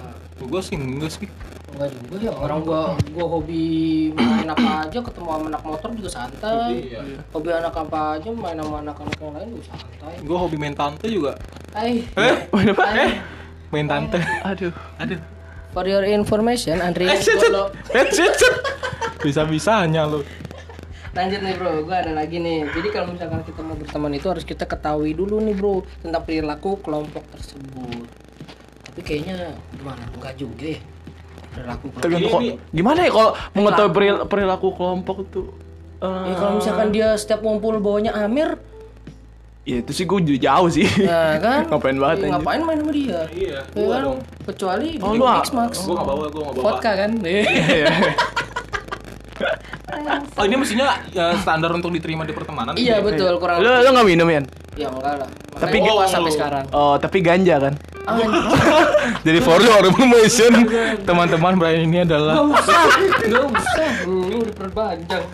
[0.46, 1.28] gue sih enggak sih
[1.66, 2.80] Enggak juga ya orang gua
[3.10, 3.64] gua hobi
[4.10, 6.88] main apa aja ketemu sama anak motor juga santai.
[6.88, 7.00] Iya.
[7.30, 10.14] Hobi anak apa aja main sama anak-anak yang lain juga santai.
[10.18, 11.32] gue hobi main tante juga
[11.70, 12.00] Hai.
[12.06, 12.84] eh Main apa?
[12.86, 13.10] Hai.
[13.68, 14.72] main tante Aduh.
[14.96, 15.20] aduh
[15.72, 18.32] For your information, Andri eh eh shit
[19.20, 20.24] bisa bisanya lu
[21.16, 22.68] Lanjut nih bro, gue ada lagi nih.
[22.68, 26.76] Jadi kalau misalkan kita mau berteman itu harus kita ketahui dulu nih bro tentang perilaku
[26.78, 28.04] kelompok tersebut.
[28.84, 29.36] Tapi kayaknya
[29.72, 30.02] gimana?
[30.10, 30.80] Enggak juga ya.
[31.50, 32.20] Perilaku kelompok.
[32.28, 32.40] Kok.
[32.42, 35.48] Ini- Gimana ya kalau mengetahui peril- perilaku kelompok tuh?
[35.96, 38.60] Ya, kalau misalkan dia setiap ngumpul bawanya Amir,
[39.66, 40.86] Ya itu sih gue jauh sih.
[40.86, 41.66] ya kan?
[41.72, 42.28] Ngapain banget Ya.
[42.30, 43.20] Ngapain main sama dia?
[43.34, 44.02] iya Ya gua kan?
[44.04, 45.42] dong Kecuali Oh, di Max.
[45.50, 45.58] gue
[45.90, 47.10] nggak bawa gue nggak bawa Vodka kan?
[47.18, 47.42] Iya.
[50.36, 53.06] oh ini mestinya ya, standar untuk diterima di pertemanan iya gitu ya?
[53.06, 54.40] betul, kurang Lu lu nggak minum ya?
[54.76, 55.28] Ya enggak lah.
[55.56, 56.64] Tapi Makanya gua gua- sampai sekarang.
[56.68, 57.74] Oh, tapi ganja kan?
[58.04, 58.28] Anjir.
[59.26, 60.52] Jadi for your information,
[61.00, 62.80] teman-teman Brian ini adalah Gak usah,
[63.24, 63.88] gak usah.
[64.04, 65.24] Lu udah perpanjang.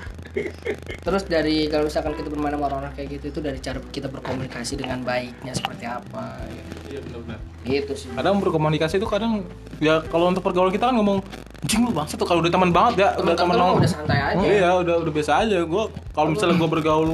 [1.02, 4.80] Terus dari kalau misalkan kita bermain sama orang-orang kayak gitu itu dari cara kita berkomunikasi
[4.80, 6.40] dengan baiknya seperti apa
[6.88, 7.38] Iya benar-benar.
[7.68, 8.08] gitu sih.
[8.16, 9.44] Kadang berkomunikasi itu kadang
[9.80, 11.20] ya kalau untuk pergaulan kita kan ngomong
[11.62, 13.80] anjing lu bangsa tuh kalau udah teman banget ya udah teman nongkrong.
[13.84, 14.36] udah santai aja.
[14.40, 15.58] Oh, iya, udah udah biasa aja.
[15.68, 17.10] Gua kalau misalnya gua bergaul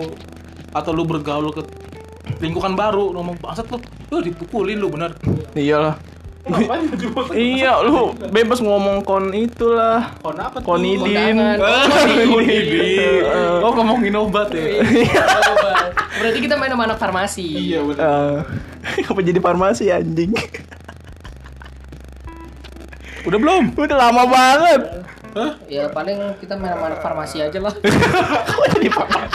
[0.75, 1.63] atau lu bergaul ke
[2.39, 3.79] lingkungan baru ngomong bangsat lu,
[4.15, 5.11] lu dipukulin lu bener.
[5.59, 5.99] Iyalah.
[7.35, 10.17] Iya, lu bebas ngomong kon itulah.
[10.23, 10.67] Kon apa tuh?
[10.77, 11.37] Konidin.
[11.37, 11.59] Kondangan.
[12.25, 13.23] Konidin.
[13.61, 14.81] Oh ngomongin obat ya.
[16.19, 17.45] Berarti kita main sama anak farmasi.
[17.45, 18.03] Iya benar.
[18.97, 20.33] Eh, apa jadi farmasi anjing?
[23.29, 23.77] Udah belum?
[23.77, 24.83] Udah lama banget.
[25.69, 27.71] Ya paling kita main-main farmasi aja lah.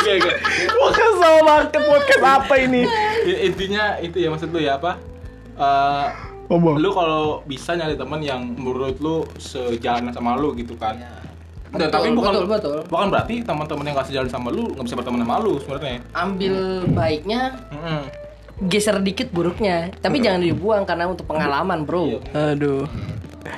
[0.03, 0.33] Iya, iya.
[0.67, 2.83] Gua kesel banget podcast apa ini?
[3.23, 4.99] I- Intinya itu ya maksud lu ya apa?
[5.55, 6.05] Eh,
[6.53, 6.71] Apa?
[6.77, 10.95] lu kalau bisa nyari teman yang menurut lu sejalan sama lu gitu kan.
[11.73, 12.77] Dan Betul, tapi bukan betul, betul.
[12.85, 15.97] bukan berarti teman-teman yang gak sejalan sama lu nggak bisa berteman sama lu sebenarnya.
[16.13, 16.55] Ambil
[16.93, 17.41] baiknya,
[17.73, 18.01] Mm-mm.
[18.69, 19.89] geser dikit buruknya.
[19.97, 22.05] Tapi jangan dibuang karena untuk pengalaman, Bro.
[22.05, 22.53] Iya.
[22.53, 22.85] Aduh.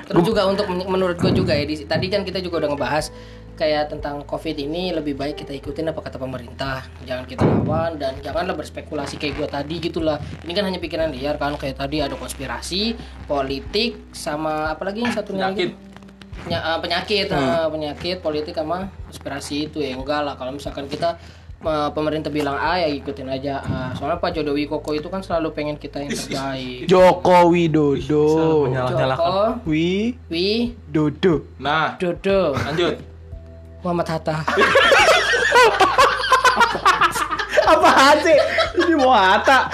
[0.08, 3.12] Terus juga untuk men- menurut gue juga ya, di, tadi kan kita juga udah ngebahas
[3.56, 8.20] kayak tentang COVID ini lebih baik kita ikutin apa kata pemerintah, jangan kita lawan dan
[8.20, 10.20] janganlah berspekulasi kayak gue tadi gitulah.
[10.44, 12.94] Ini kan hanya pikiran liar kan kayak tadi ada konspirasi,
[13.26, 15.72] politik sama apalagi yang satunya Penyakit.
[15.72, 15.94] lagi?
[16.36, 20.36] Penya- eh, penyakit, eh, penyakit, politik sama konspirasi itu ya enggak lah.
[20.36, 21.16] Kalau misalkan kita
[21.58, 23.96] eh, pemerintah bilang A ya ikutin aja A.
[23.96, 26.86] Soalnya Pak Jodowi Koko itu kan selalu pengen kita yang terbaik.
[26.92, 28.28] Joko Widodo.
[28.68, 31.48] Joko, Wi Wi, Dodo.
[31.58, 32.54] Nah, Dodo.
[32.54, 33.15] lanjut.
[33.86, 34.42] Muhammad Hatta.
[37.70, 38.38] Apaan sih?
[38.82, 39.70] Ini mau Hatta.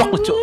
[0.00, 0.38] Goblok lu, Cuk.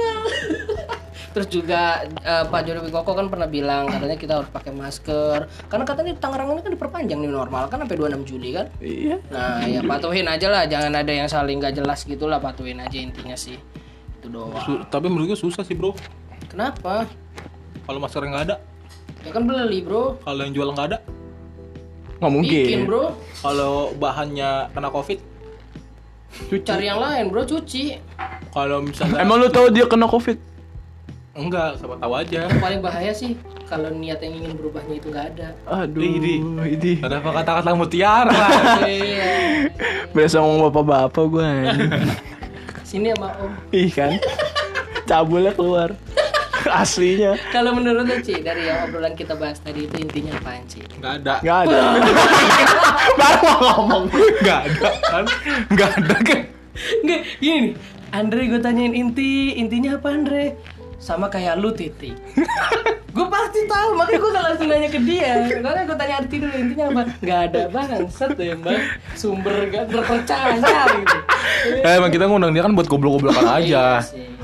[1.31, 5.49] Terus juga eh, Pak Jodowi Koko kan pernah bilang katanya kita harus pakai masker.
[5.65, 8.67] Karena katanya Tangerang ini kan diperpanjang nih normal kan sampai 26 Juli kan.
[8.77, 9.17] Iya.
[9.33, 12.99] Nah, ya patuhin aja lah, jangan ada yang saling gak jelas gitu lah, patuhin aja
[12.99, 13.55] intinya sih.
[14.19, 14.59] Itu doang.
[14.61, 15.95] Su- tapi menurut gue susah sih, Bro.
[16.51, 17.07] Kenapa?
[17.87, 18.55] Kalau masker nggak ada,
[19.21, 20.17] Ya kan beli, Bro.
[20.19, 20.99] kalau yang jual nggak ada,
[22.17, 22.65] Nggak mungkin.
[22.65, 23.13] Bikin, Bro.
[23.39, 25.19] kalau bahannya kena Covid,
[26.63, 27.99] Cari yang lain, Bro, cuci.
[28.49, 30.39] kalau misalnya Emang lu tahu dia kena covid?
[31.31, 32.39] enggak, siapa tahu aja.
[32.43, 35.47] Yang paling bahaya sih kalau niat yang ingin berubahnya itu nggak ada.
[35.65, 36.03] Aduh.
[36.03, 36.33] Ini.
[36.75, 36.93] Ini.
[36.99, 38.35] Ada apa kata-kata mutiara?
[38.83, 39.31] Iya.
[40.11, 41.49] Biasa ngomong bapak-bapak gue.
[42.83, 43.51] Sini sama Om.
[43.71, 44.19] Ih kan.
[45.07, 45.95] Cabulnya keluar.
[46.71, 47.31] Aslinya.
[47.51, 50.79] Kalau menurut lu, Ci, dari yang obrolan kita bahas tadi itu intinya apaan, Ci?
[50.97, 51.33] Nggak ada.
[51.43, 51.79] Nggak ada.
[53.19, 54.03] Baru mau ngomong.
[54.41, 55.25] Nggak ada kan?
[55.67, 56.39] Nggak ada kan?
[57.03, 57.73] Nggak, gini nih.
[58.11, 60.43] Andre gue tanyain inti, intinya apa Andre?
[60.99, 62.11] Sama kayak lu Titi.
[63.15, 65.33] gue pasti tahu, makanya gue gak langsung nanya ke dia.
[65.49, 67.01] Karena gue tanya arti dulu intinya apa?
[67.19, 68.79] Gak ada bangsat ya mbak.
[69.15, 70.55] Sumber gak terpercaya
[70.95, 71.17] gitu.
[71.83, 73.83] Eh, emang kita ngundang dia kan buat goblok-goblokan Iya aja.
[73.99, 74.40] sih, gitu.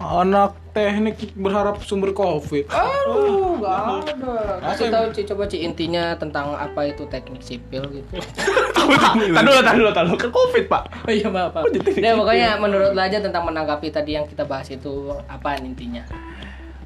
[0.00, 2.64] Anak teknik berharap sumber Covid.
[2.72, 4.56] Aduh, gak ada.
[4.64, 8.16] Kasih Apa tahu Ci, coba Ci intinya tentang apa itu teknik sipil gitu.
[9.36, 10.16] Tadi dulu, tadi dulu.
[10.16, 10.82] Kan covid pak.
[11.04, 11.68] Oh iya maaf, maaf.
[11.68, 16.02] Nah, pokoknya menurut lo aja tentang menanggapi tadi yang kita bahas itu apaan intinya?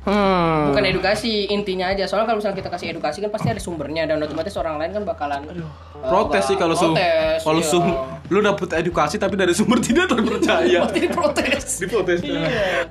[0.04, 0.68] Hmm.
[0.68, 2.04] Bukan edukasi intinya aja.
[2.04, 5.02] Soalnya kalau misalnya kita kasih edukasi kan pasti ada sumbernya dan otomatis orang lain kan
[5.08, 5.64] bakalan eh,
[6.04, 7.70] Protes sih kalau sum protes, kalau iya.
[7.72, 7.84] sum
[8.28, 10.78] lu dapet edukasi tapi dari sumber tidak terpercaya.
[10.84, 11.64] pasti diprotes.
[11.80, 12.18] Diprotes.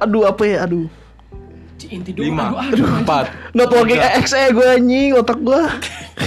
[0.01, 0.65] Aduh apa ya?
[0.65, 0.89] Aduh.
[1.93, 2.25] Inti doang.
[2.31, 3.01] Lima, Aduh, aduh.
[3.03, 3.25] empat.
[3.53, 5.61] Not working XE gue anjing otak gue.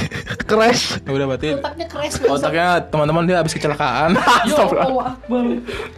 [0.51, 1.03] Crash.
[1.03, 2.31] Ya udah berarti Otaknya banget.
[2.31, 4.15] otaknya teman-teman dia habis kecelakaan.
[4.51, 5.45] Yo, Allah Akbar.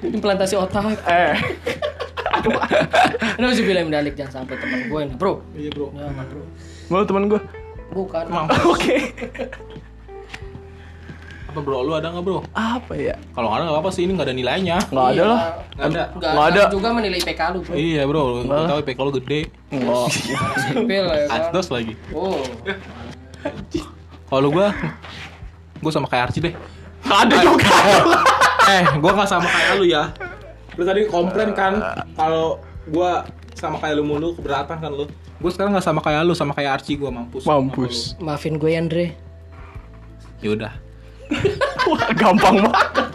[0.01, 0.97] Implantasi otak.
[1.05, 1.37] Eh.
[3.37, 5.33] Kenapa sih bilang mendalik jangan sampai teman gue ini, bro?
[5.55, 5.87] Iya, Bro.
[5.95, 6.43] Jangan, bro.
[6.89, 7.41] Mau teman gue.
[7.89, 8.25] Bukan.
[8.69, 8.97] Oke.
[11.49, 11.81] Apa bro?
[11.81, 12.45] Lu ada nggak bro?
[12.53, 13.17] Apa ya?
[13.33, 14.77] Kalau nggak ada nggak apa sih ini nggak ada nilainya.
[14.93, 15.41] Nggak ada lah.
[15.73, 16.03] Nggak ada.
[16.13, 16.63] Nggak ada.
[16.69, 17.75] juga menilai IPK lu, bro.
[17.75, 19.41] Iya bro, lu tahu IPK lu gede.
[19.73, 20.07] Nggak.
[20.61, 21.37] Sipil ya kan.
[21.49, 21.95] Asdos lagi.
[22.13, 22.37] Oh.
[24.29, 24.77] Kalau gua,
[25.81, 26.55] gua sama kayak Archie deh.
[27.09, 27.73] Nggak ada juga.
[28.69, 30.13] eh, gua nggak sama kayak lu ya.
[30.79, 31.83] Lu tadi komplain kan
[32.15, 33.27] kalau gua
[33.59, 35.11] sama kayak lu mulu keberatan kan lu.
[35.43, 37.43] Gua sekarang nggak sama kayak lu, sama kayak Archie gua mampus.
[37.43, 37.97] Mampus.
[38.23, 39.07] Maafin gue Andre.
[40.39, 40.73] Ya udah.
[41.91, 43.07] Wah, gampang banget.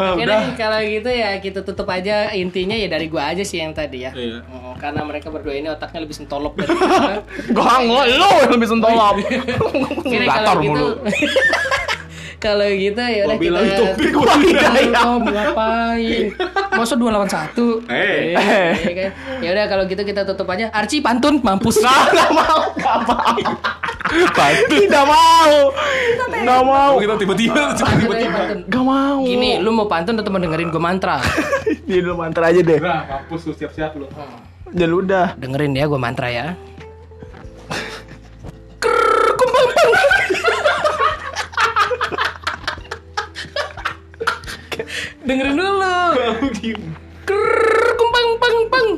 [0.00, 3.60] Ah, Oke deh, kalau gitu ya kita tutup aja intinya ya dari gua aja sih
[3.60, 4.12] yang tadi ya.
[4.16, 4.40] Iya.
[4.48, 7.20] Oh, karena mereka berdua ini otaknya lebih sentolop dari kita.
[7.52, 9.16] Gua nggak lu yang lebih sentolop.
[10.04, 10.88] Kira kalau gitu mulu.
[12.40, 15.00] kalau gitu ya udah bilang kita itu topik gua tidak ya.
[15.04, 16.24] Om, ngapain?
[16.72, 17.84] Masa dua lawan satu?
[17.84, 18.32] Eh.
[18.32, 19.10] Eh, iya kan?
[19.44, 20.72] Ya udah kalau gitu kita tutup aja.
[20.72, 21.84] Arci pantun mampus.
[21.84, 23.36] Nggak mau, nggak mau.
[24.32, 24.68] Pantun.
[24.72, 25.54] Tidak mau.
[26.32, 26.92] Nggak mau.
[26.96, 28.32] Kita tiba-tiba tiba-tiba.
[28.32, 28.58] pantun.
[28.72, 29.20] Gak mau.
[29.20, 31.20] Gini, lu mau pantun atau mau dengerin gue mantra?
[31.86, 32.80] Dia dulu mantra aja deh.
[32.80, 34.08] Udah, mampus lu siap-siap lu.
[34.72, 35.36] Dan udah.
[35.36, 36.56] Dengerin ya gue mantra ya.
[45.30, 45.94] Dengerin dulu.
[47.22, 48.88] Krrr, kumpang pang pang.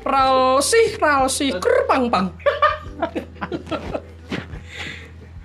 [0.00, 2.32] Ralsi, ralsi, krrr pang pang.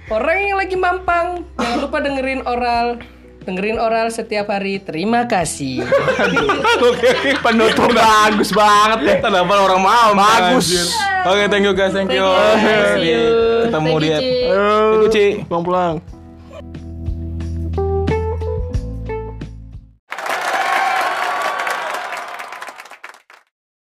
[0.07, 3.03] Orang yang lagi mampang, jangan lupa dengerin oral.
[3.47, 4.83] dengerin oral setiap hari.
[4.83, 5.87] Terima kasih.
[6.83, 9.15] Oke oke Penutup bagus banget ya.
[9.23, 10.11] Kenapa orang mau?
[10.11, 10.91] Bagus.
[11.23, 12.27] Oke, thank you guys, thank you.
[12.27, 12.83] Thank you.
[12.99, 13.23] See you.
[13.71, 14.31] Ketemu Thank di you, Ci.
[14.51, 15.25] Thank you, Ci.
[15.47, 16.16] Pulang-pulang.